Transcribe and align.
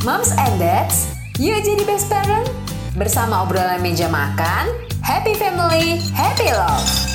Moms 0.00 0.32
and 0.32 0.56
Dads, 0.56 1.12
yuk 1.36 1.60
jadi 1.60 1.84
best 1.84 2.08
parent. 2.08 2.48
Bersama 2.96 3.44
obrolan 3.44 3.84
meja 3.84 4.08
makan, 4.08 4.72
happy 5.04 5.36
family, 5.36 6.00
happy 6.16 6.48
love. 6.56 7.09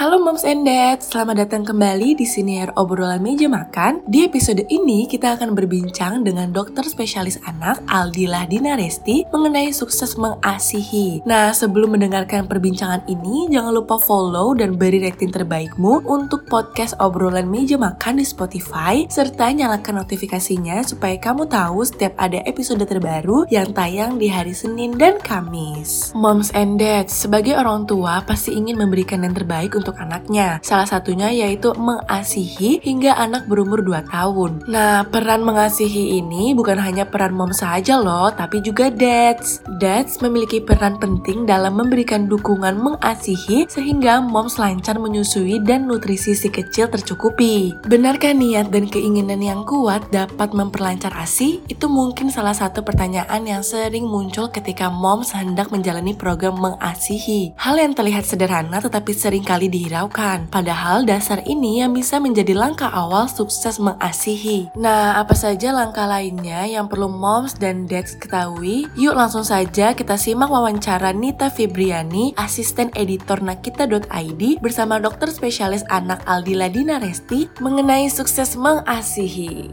Halo 0.00 0.16
Moms 0.16 0.48
and 0.48 0.64
Dad, 0.64 1.04
selamat 1.04 1.44
datang 1.44 1.60
kembali 1.60 2.16
di 2.16 2.24
Siniar 2.24 2.72
Obrolan 2.72 3.20
Meja 3.20 3.52
Makan. 3.52 4.00
Di 4.08 4.24
episode 4.24 4.64
ini 4.72 5.04
kita 5.04 5.36
akan 5.36 5.52
berbincang 5.52 6.24
dengan 6.24 6.56
dokter 6.56 6.80
spesialis 6.88 7.36
anak 7.44 7.84
Aldila 7.84 8.48
Dinaresti 8.48 9.28
mengenai 9.28 9.68
sukses 9.76 10.16
mengasihi. 10.16 11.20
Nah, 11.28 11.52
sebelum 11.52 12.00
mendengarkan 12.00 12.48
perbincangan 12.48 13.04
ini, 13.12 13.52
jangan 13.52 13.76
lupa 13.76 14.00
follow 14.00 14.56
dan 14.56 14.80
beri 14.80 15.04
rating 15.04 15.36
terbaikmu 15.36 16.08
untuk 16.08 16.48
podcast 16.48 16.96
Obrolan 16.96 17.52
Meja 17.52 17.76
Makan 17.76 18.16
di 18.16 18.24
Spotify, 18.24 19.04
serta 19.04 19.52
nyalakan 19.52 20.00
notifikasinya 20.00 20.80
supaya 20.80 21.20
kamu 21.20 21.44
tahu 21.44 21.84
setiap 21.84 22.16
ada 22.16 22.40
episode 22.48 22.80
terbaru 22.88 23.44
yang 23.52 23.68
tayang 23.76 24.16
di 24.16 24.32
hari 24.32 24.56
Senin 24.56 24.96
dan 24.96 25.20
Kamis. 25.20 26.16
Moms 26.16 26.48
and 26.56 26.80
Dad, 26.80 27.12
sebagai 27.12 27.52
orang 27.52 27.84
tua 27.84 28.24
pasti 28.24 28.56
ingin 28.56 28.80
memberikan 28.80 29.28
yang 29.28 29.36
terbaik 29.36 29.76
untuk 29.76 29.89
untuk 29.90 30.06
anaknya. 30.06 30.62
Salah 30.62 30.86
satunya 30.86 31.34
yaitu 31.34 31.74
mengasihi 31.74 32.78
hingga 32.78 33.18
anak 33.18 33.50
berumur 33.50 33.82
2 33.82 34.06
tahun. 34.06 34.70
Nah, 34.70 35.02
peran 35.10 35.42
mengasihi 35.42 36.22
ini 36.22 36.54
bukan 36.54 36.78
hanya 36.78 37.10
peran 37.10 37.34
mom 37.34 37.50
saja 37.50 37.98
loh, 37.98 38.30
tapi 38.30 38.62
juga 38.62 38.86
dads. 38.86 39.66
Dads 39.82 40.22
memiliki 40.22 40.62
peran 40.62 41.02
penting 41.02 41.42
dalam 41.42 41.74
memberikan 41.74 42.30
dukungan 42.30 42.78
mengasihi 42.78 43.66
sehingga 43.66 44.22
moms 44.22 44.62
lancar 44.62 44.94
menyusui 45.02 45.58
dan 45.66 45.90
nutrisi 45.90 46.38
si 46.38 46.46
kecil 46.46 46.86
tercukupi. 46.86 47.74
Benarkah 47.90 48.30
niat 48.30 48.70
dan 48.70 48.86
keinginan 48.86 49.42
yang 49.42 49.66
kuat 49.66 50.06
dapat 50.14 50.54
memperlancar 50.54 51.10
ASI? 51.18 51.66
Itu 51.66 51.90
mungkin 51.90 52.30
salah 52.30 52.54
satu 52.54 52.86
pertanyaan 52.86 53.42
yang 53.42 53.66
sering 53.66 54.06
muncul 54.06 54.52
ketika 54.54 54.86
moms 54.86 55.34
hendak 55.34 55.74
menjalani 55.74 56.14
program 56.14 56.54
mengasihi. 56.60 57.58
Hal 57.58 57.80
yang 57.80 57.96
terlihat 57.96 58.28
sederhana 58.28 58.78
tetapi 58.78 59.10
sering 59.10 59.42
kali 59.42 59.66
di 59.72 59.79
dihiraukan. 59.80 60.52
Padahal 60.52 61.08
dasar 61.08 61.40
ini 61.48 61.80
yang 61.80 61.96
bisa 61.96 62.20
menjadi 62.20 62.52
langkah 62.52 62.92
awal 62.92 63.24
sukses 63.24 63.80
mengasihi. 63.80 64.68
Nah, 64.76 65.16
apa 65.16 65.32
saja 65.32 65.72
langkah 65.72 66.04
lainnya 66.04 66.68
yang 66.68 66.84
perlu 66.84 67.08
moms 67.08 67.56
dan 67.56 67.88
dads 67.88 68.20
ketahui? 68.20 68.84
Yuk 69.00 69.16
langsung 69.16 69.42
saja 69.42 69.96
kita 69.96 70.20
simak 70.20 70.52
wawancara 70.52 71.16
Nita 71.16 71.48
Febriani, 71.48 72.36
asisten 72.36 72.92
editor 72.92 73.40
nakita.id 73.40 74.60
bersama 74.60 75.00
dokter 75.00 75.32
spesialis 75.32 75.88
anak 75.88 76.20
Aldila 76.28 76.68
Dinaresti 76.68 77.48
mengenai 77.64 78.12
sukses 78.12 78.60
mengasihi. 78.60 79.72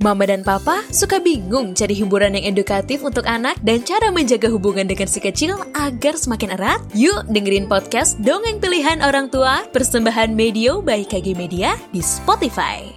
Mama 0.00 0.24
dan 0.24 0.40
Papa 0.40 0.80
suka 0.88 1.20
bingung 1.20 1.76
cari 1.76 1.92
hiburan 1.92 2.32
yang 2.32 2.56
edukatif 2.56 3.04
untuk 3.04 3.28
anak 3.28 3.60
dan 3.60 3.84
cara 3.84 4.08
menjaga 4.08 4.48
hubungan 4.48 4.88
dengan 4.88 5.04
si 5.04 5.20
kecil 5.20 5.60
agar 5.76 6.16
semakin 6.16 6.56
erat? 6.56 6.80
Yuk 6.96 7.28
dengerin 7.28 7.68
podcast 7.68 8.16
Dongeng 8.24 8.64
Pilihan 8.64 9.04
Orang 9.04 9.28
Tua 9.28 9.60
persembahan 9.68 10.32
Medio 10.32 10.80
by 10.80 11.04
KG 11.04 11.36
Media 11.36 11.76
di 11.92 12.00
Spotify. 12.00 12.88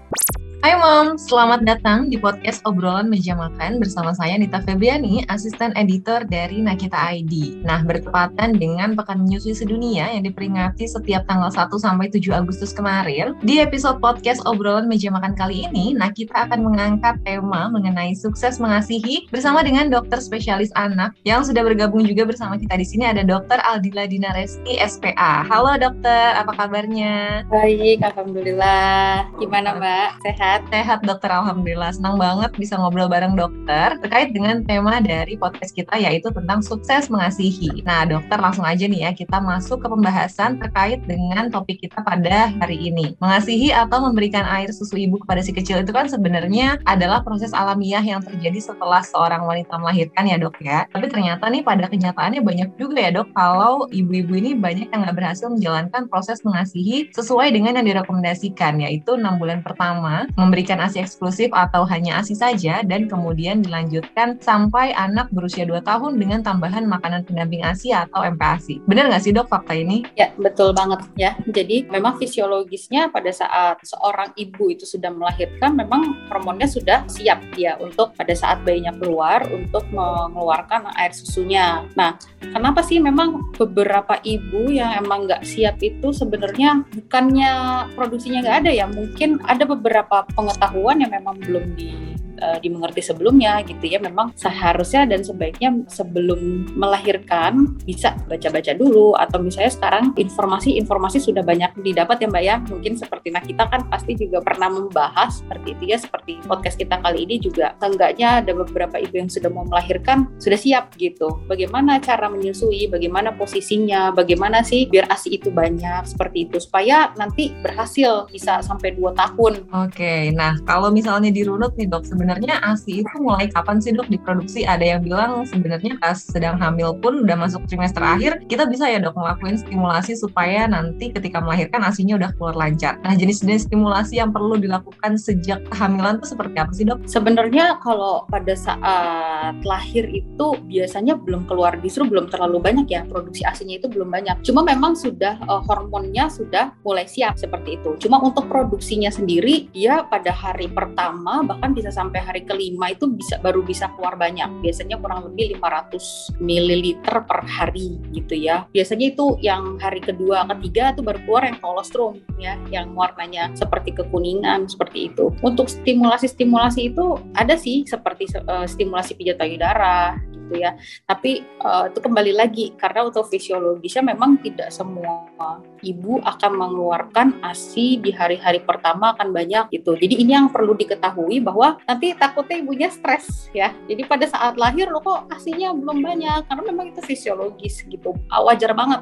Hai 0.64 0.80
Mom, 0.80 1.19
selamat 1.19 1.67
datang 1.67 2.08
di 2.08 2.16
podcast 2.16 2.64
obrolan 2.64 3.11
meja 3.11 3.36
makan 3.36 3.83
bersama 3.83 4.16
saya 4.16 4.39
Nita 4.39 4.64
Febriani, 4.64 5.28
asisten 5.28 5.75
editor 5.75 6.23
dari 6.23 6.64
Nakita 6.64 6.95
ID. 6.95 7.59
Nah, 7.67 7.83
bertepatan 7.83 8.56
dengan 8.56 8.95
Pekan 8.95 9.28
Menyusui 9.28 9.52
Sedunia 9.59 10.08
yang 10.16 10.23
diperingati 10.23 10.88
setiap 10.88 11.28
tanggal 11.28 11.52
1 11.52 11.67
sampai 11.75 12.08
7 12.08 12.31
Agustus 12.31 12.72
kemarin, 12.72 13.36
di 13.44 13.59
episode 13.59 14.00
podcast 14.00 14.39
obrolan 14.47 14.88
meja 14.88 15.11
makan 15.11 15.36
kali 15.36 15.67
ini, 15.67 16.00
Nakita 16.00 16.47
akan 16.47 16.64
mengangkat 16.64 17.19
tema 17.28 17.67
mengenai 17.67 18.16
sukses 18.16 18.56
mengasihi 18.56 19.28
bersama 19.36 19.67
dengan 19.67 19.91
dokter 19.91 20.23
spesialis 20.23 20.72
anak 20.80 21.11
yang 21.28 21.44
sudah 21.44 21.59
bergabung 21.59 22.08
juga 22.08 22.23
bersama 22.23 22.56
kita 22.56 22.80
di 22.80 22.88
sini 22.88 23.03
ada 23.03 23.28
Dokter 23.28 23.59
Aldila 23.67 24.08
Dinaresti 24.08 24.79
SPA. 24.79 25.44
Halo 25.44 25.75
dokter, 25.75 26.40
apa 26.40 26.56
kabarnya? 26.56 27.44
Baik, 27.52 28.00
alhamdulillah. 28.00 29.28
Gimana 29.44 29.75
Mbak? 29.75 30.23
Sehat? 30.23 30.53
Sehat? 30.53 30.69
Sehat 30.84 31.00
dokter, 31.08 31.31
Alhamdulillah. 31.31 31.96
Senang 31.96 32.19
banget 32.22 32.52
bisa 32.59 32.75
ngobrol 32.78 33.08
bareng 33.08 33.34
dokter 33.34 33.97
terkait 34.03 34.36
dengan 34.36 34.62
tema 34.68 35.00
dari 35.00 35.40
podcast 35.40 35.74
kita 35.74 35.96
yaitu 35.97 36.30
tentang 36.30 36.59
sukses 36.62 37.08
mengasihi. 37.08 37.81
Nah 37.88 38.03
dokter 38.06 38.36
langsung 38.38 38.68
aja 38.68 38.84
nih 38.86 39.09
ya 39.09 39.12
kita 39.16 39.40
masuk 39.40 39.81
ke 39.81 39.88
pembahasan 39.88 40.59
terkait 40.59 41.02
dengan 41.08 41.50
topik 41.50 41.81
kita 41.81 42.03
pada 42.03 42.52
hari 42.59 42.91
ini. 42.91 43.16
Mengasihi 43.24 43.72
atau 43.72 44.06
memberikan 44.06 44.44
air 44.46 44.69
susu 44.75 45.00
ibu 45.00 45.18
kepada 45.24 45.40
si 45.40 45.56
kecil 45.56 45.81
itu 45.81 45.96
kan 45.96 46.12
sebenarnya 46.12 46.78
adalah 46.84 47.24
proses 47.24 47.56
alamiah 47.56 48.03
yang 48.03 48.20
terjadi 48.20 48.59
setelah 48.59 49.02
seorang 49.02 49.47
wanita 49.47 49.80
melahirkan 49.80 50.28
ya 50.28 50.38
dok 50.38 50.59
ya. 50.59 50.85
Tapi 50.91 51.08
ternyata 51.08 51.47
nih 51.47 51.64
pada 51.64 51.88
kenyataannya 51.88 52.44
banyak 52.44 52.70
juga 52.75 53.00
ya 53.00 53.12
dok 53.16 53.31
kalau 53.34 53.88
ibu-ibu 53.90 54.35
ini 54.35 54.52
banyak 54.59 54.91
yang 54.91 55.08
nggak 55.08 55.16
berhasil 55.16 55.47
menjalankan 55.47 56.12
proses 56.12 56.44
mengasihi 56.44 57.09
sesuai 57.16 57.56
dengan 57.56 57.80
yang 57.80 57.88
direkomendasikan 57.88 58.84
yaitu 58.84 59.16
enam 59.16 59.40
bulan 59.40 59.64
pertama 59.64 60.28
memberikan 60.43 60.83
ASI 60.83 60.99
eksklusif 60.99 61.49
atau 61.55 61.87
hanya 61.87 62.19
ASI 62.19 62.35
saja 62.35 62.83
dan 62.83 63.07
kemudian 63.07 63.63
dilanjutkan 63.63 64.37
sampai 64.43 64.91
anak 64.91 65.31
berusia 65.31 65.63
2 65.63 65.79
tahun 65.81 66.19
dengan 66.19 66.43
tambahan 66.43 66.83
makanan 66.83 67.23
pendamping 67.23 67.63
ASI 67.63 67.95
atau 67.95 68.21
MPASI. 68.27 68.83
Benar 68.83 69.07
nggak 69.07 69.23
sih 69.23 69.31
dok 69.31 69.47
fakta 69.47 69.73
ini? 69.73 70.03
Ya, 70.19 70.35
betul 70.35 70.75
banget 70.75 71.07
ya. 71.15 71.33
Jadi 71.47 71.87
memang 71.87 72.19
fisiologisnya 72.19 73.09
pada 73.09 73.31
saat 73.31 73.79
seorang 73.87 74.35
ibu 74.35 74.69
itu 74.69 74.83
sudah 74.83 75.09
melahirkan 75.09 75.73
memang 75.79 76.27
hormonnya 76.27 76.67
sudah 76.67 77.07
siap 77.07 77.39
dia 77.55 77.79
untuk 77.79 78.11
pada 78.19 78.35
saat 78.35 78.59
bayinya 78.67 78.91
keluar 78.99 79.45
untuk 79.49 79.85
mengeluarkan 79.93 80.91
air 80.99 81.15
susunya. 81.15 81.85
Nah, 81.95 82.19
kenapa 82.41 82.83
sih 82.83 82.99
memang 82.99 83.53
beberapa 83.55 84.19
ibu 84.25 84.67
yang 84.67 84.97
emang 84.99 85.29
nggak 85.29 85.45
siap 85.45 85.79
itu 85.79 86.11
sebenarnya 86.11 86.83
bukannya 86.91 87.51
produksinya 87.93 88.43
nggak 88.43 88.57
ada 88.65 88.71
ya, 88.73 88.85
mungkin 88.89 89.39
ada 89.45 89.63
beberapa 89.63 90.25
pengetahuan 90.33 90.97
yang 91.01 91.11
memang 91.13 91.38
belum 91.39 91.77
di 91.77 92.17
uh, 92.43 92.57
dimengerti 92.59 92.99
sebelumnya 92.99 93.63
gitu 93.63 93.87
ya. 93.87 94.03
Memang 94.03 94.35
seharusnya 94.35 95.07
dan 95.07 95.23
sebaiknya 95.23 95.71
sebelum 95.87 96.67
melahirkan 96.75 97.79
bisa 97.87 98.19
baca-baca 98.27 98.75
dulu 98.75 99.15
atau 99.15 99.39
misalnya 99.39 99.71
sekarang 99.71 100.11
informasi-informasi 100.19 101.23
sudah 101.23 101.41
banyak 101.41 101.71
didapat 101.79 102.19
ya 102.19 102.27
Mbak 102.27 102.43
ya. 102.43 102.55
Mungkin 102.67 102.93
seperti 102.99 103.31
nah 103.31 103.41
kita 103.41 103.63
kan 103.71 103.87
pasti 103.87 104.19
juga 104.19 104.43
pernah 104.43 104.67
membahas 104.67 105.39
seperti 105.39 105.79
itu 105.79 105.83
ya 105.95 105.97
seperti 105.97 106.43
podcast 106.43 106.75
kita 106.75 106.99
kali 106.99 107.23
ini 107.23 107.39
juga. 107.39 107.79
Enggaknya 107.79 108.43
ada 108.43 108.51
beberapa 108.51 108.99
ibu 108.99 109.15
yang 109.15 109.31
sudah 109.31 109.47
mau 109.47 109.63
melahirkan 109.63 110.27
sudah 110.37 110.59
siap 110.59 110.93
gitu. 110.99 111.39
Bagaimana 111.47 111.97
cara 112.03 112.27
menyusui 112.27 112.91
bagaimana 112.91 113.31
posisinya 113.33 114.11
bagaimana 114.11 114.65
sih 114.65 114.89
biar 114.89 115.07
ASI 115.07 115.39
itu 115.39 115.49
banyak 115.53 116.03
seperti 116.09 116.49
itu. 116.49 116.57
Supaya 116.59 117.13
nanti 117.15 117.53
berhasil 117.61 118.27
bisa 118.27 118.59
sampai 118.65 118.97
dua 118.97 119.15
tahun. 119.15 119.69
Oke, 119.71 120.33
nah 120.33 120.57
kalau 120.67 120.89
misalnya 120.89 121.29
dirunut 121.29 121.77
nih 121.77 121.87
dok 121.87 122.03
sebenarnya 122.03 122.32
sebenarnya 122.33 122.59
ASI 122.66 123.05
itu 123.05 123.16
mulai 123.21 123.45
kapan 123.53 123.77
sih 123.77 123.94
dok 123.94 124.09
diproduksi? 124.09 124.66
Ada 124.66 124.97
yang 124.97 125.01
bilang 125.05 125.45
sebenarnya 125.45 126.01
pas 126.01 126.17
sedang 126.17 126.57
hamil 126.57 126.97
pun 126.97 127.21
udah 127.21 127.38
masuk 127.38 127.61
trimester 127.69 128.01
akhir, 128.01 128.41
kita 128.49 128.66
bisa 128.66 128.89
ya 128.89 128.97
dok 128.97 129.13
ngelakuin 129.13 129.61
stimulasi 129.61 130.17
supaya 130.17 130.66
nanti 130.66 131.13
ketika 131.13 131.38
melahirkan 131.38 131.85
ASINya 131.85 132.17
udah 132.17 132.33
keluar 132.35 132.57
lancar. 132.57 132.97
Nah 133.05 133.13
jenis-jenis 133.13 133.69
stimulasi 133.69 134.17
yang 134.17 134.33
perlu 134.33 134.57
dilakukan 134.57 135.22
sejak 135.22 135.61
kehamilan 135.69 136.17
itu 136.17 136.33
seperti 136.33 136.55
apa 136.57 136.72
sih 136.73 136.85
dok? 136.89 137.05
Sebenarnya 137.05 137.77
kalau 137.85 138.25
pada 138.33 138.57
saat 138.57 139.61
lahir 139.61 140.09
itu 140.09 140.47
biasanya 140.66 141.13
belum 141.22 141.45
keluar, 141.45 141.77
justru 141.85 142.09
belum 142.09 142.33
terlalu 142.33 142.57
banyak 142.57 142.88
ya 142.89 143.05
produksi 143.05 143.45
ASINya 143.45 143.77
itu 143.77 143.88
belum 143.91 144.09
banyak. 144.09 144.41
Cuma 144.41 144.66
memang 144.66 144.97
sudah 144.97 145.38
uh, 145.45 145.61
hormonnya 145.69 146.31
sudah 146.31 146.73
mulai 146.81 147.05
siap 147.05 147.38
seperti 147.38 147.77
itu. 147.77 147.93
Cuma 148.01 148.17
untuk 148.23 148.49
produksinya 148.49 149.13
sendiri 149.13 149.69
dia 149.69 150.01
pada 150.07 150.33
hari 150.33 150.72
pertama 150.72 151.45
bahkan 151.45 151.75
bisa 151.75 151.93
sampai 151.93 152.22
hari 152.23 152.47
kelima 152.47 152.96
itu 152.96 153.05
bisa 153.11 153.37
baru 153.43 153.61
bisa 153.61 153.91
keluar 153.93 154.16
banyak. 154.16 154.47
Biasanya 154.64 154.97
kurang 154.97 155.29
lebih 155.31 155.59
500 155.59 156.40
ml 156.40 156.84
per 157.03 157.40
hari 157.46 157.99
gitu 158.16 158.34
ya. 158.34 158.66
Biasanya 158.72 159.14
itu 159.14 159.37
yang 159.43 159.78
hari 159.78 159.99
kedua, 159.99 160.47
ketiga 160.55 160.96
itu 160.96 161.02
baru 161.03 161.20
keluar 161.28 161.43
yang 161.47 161.58
kolostrum 161.59 162.14
ya, 162.40 162.55
yang 162.72 162.96
warnanya 162.96 163.52
seperti 163.53 163.91
kekuningan 163.93 164.66
seperti 164.72 165.11
itu. 165.11 165.29
Untuk 165.43 165.67
stimulasi-stimulasi 165.67 166.96
itu 166.96 167.20
ada 167.35 167.59
sih 167.59 167.84
seperti 167.84 168.31
uh, 168.47 168.66
stimulasi 168.66 169.20
pijat 169.20 169.37
payudara 169.37 170.17
gitu 170.31 170.59
ya. 170.59 170.75
Tapi 171.08 171.43
uh, 171.64 171.91
itu 171.91 171.99
kembali 171.99 172.34
lagi 172.35 172.66
karena 172.79 173.08
untuk 173.08 173.28
fisiologisnya 173.28 174.03
memang 174.03 174.40
tidak 174.40 174.72
semua 174.72 175.59
ibu 175.84 176.24
akan 176.24 176.52
mengeluarkan 176.56 177.44
ASI 177.44 178.00
di 178.00 178.09
hari-hari 178.16 178.64
pertama 178.64 179.14
akan 179.14 179.35
banyak 179.35 179.70
gitu. 179.76 180.00
Jadi 180.00 180.24
ini 180.24 180.34
yang 180.34 180.50
perlu 180.50 180.74
diketahui 180.74 181.44
bahwa 181.44 181.78
nanti 181.85 182.16
takutnya 182.16 182.64
ibunya 182.64 182.90
stres 182.90 183.52
ya. 183.52 183.76
Jadi 183.85 184.08
pada 184.08 184.26
saat 184.26 184.56
lahir 184.56 184.90
lo 184.90 185.03
kok 185.03 185.28
ASINya 185.30 185.76
belum 185.76 186.00
banyak 186.00 186.47
karena 186.47 186.64
memang 186.64 186.96
itu 186.96 187.03
fisiologis 187.03 187.84
gitu. 187.85 188.16
Wajar 188.32 188.72
banget 188.74 189.02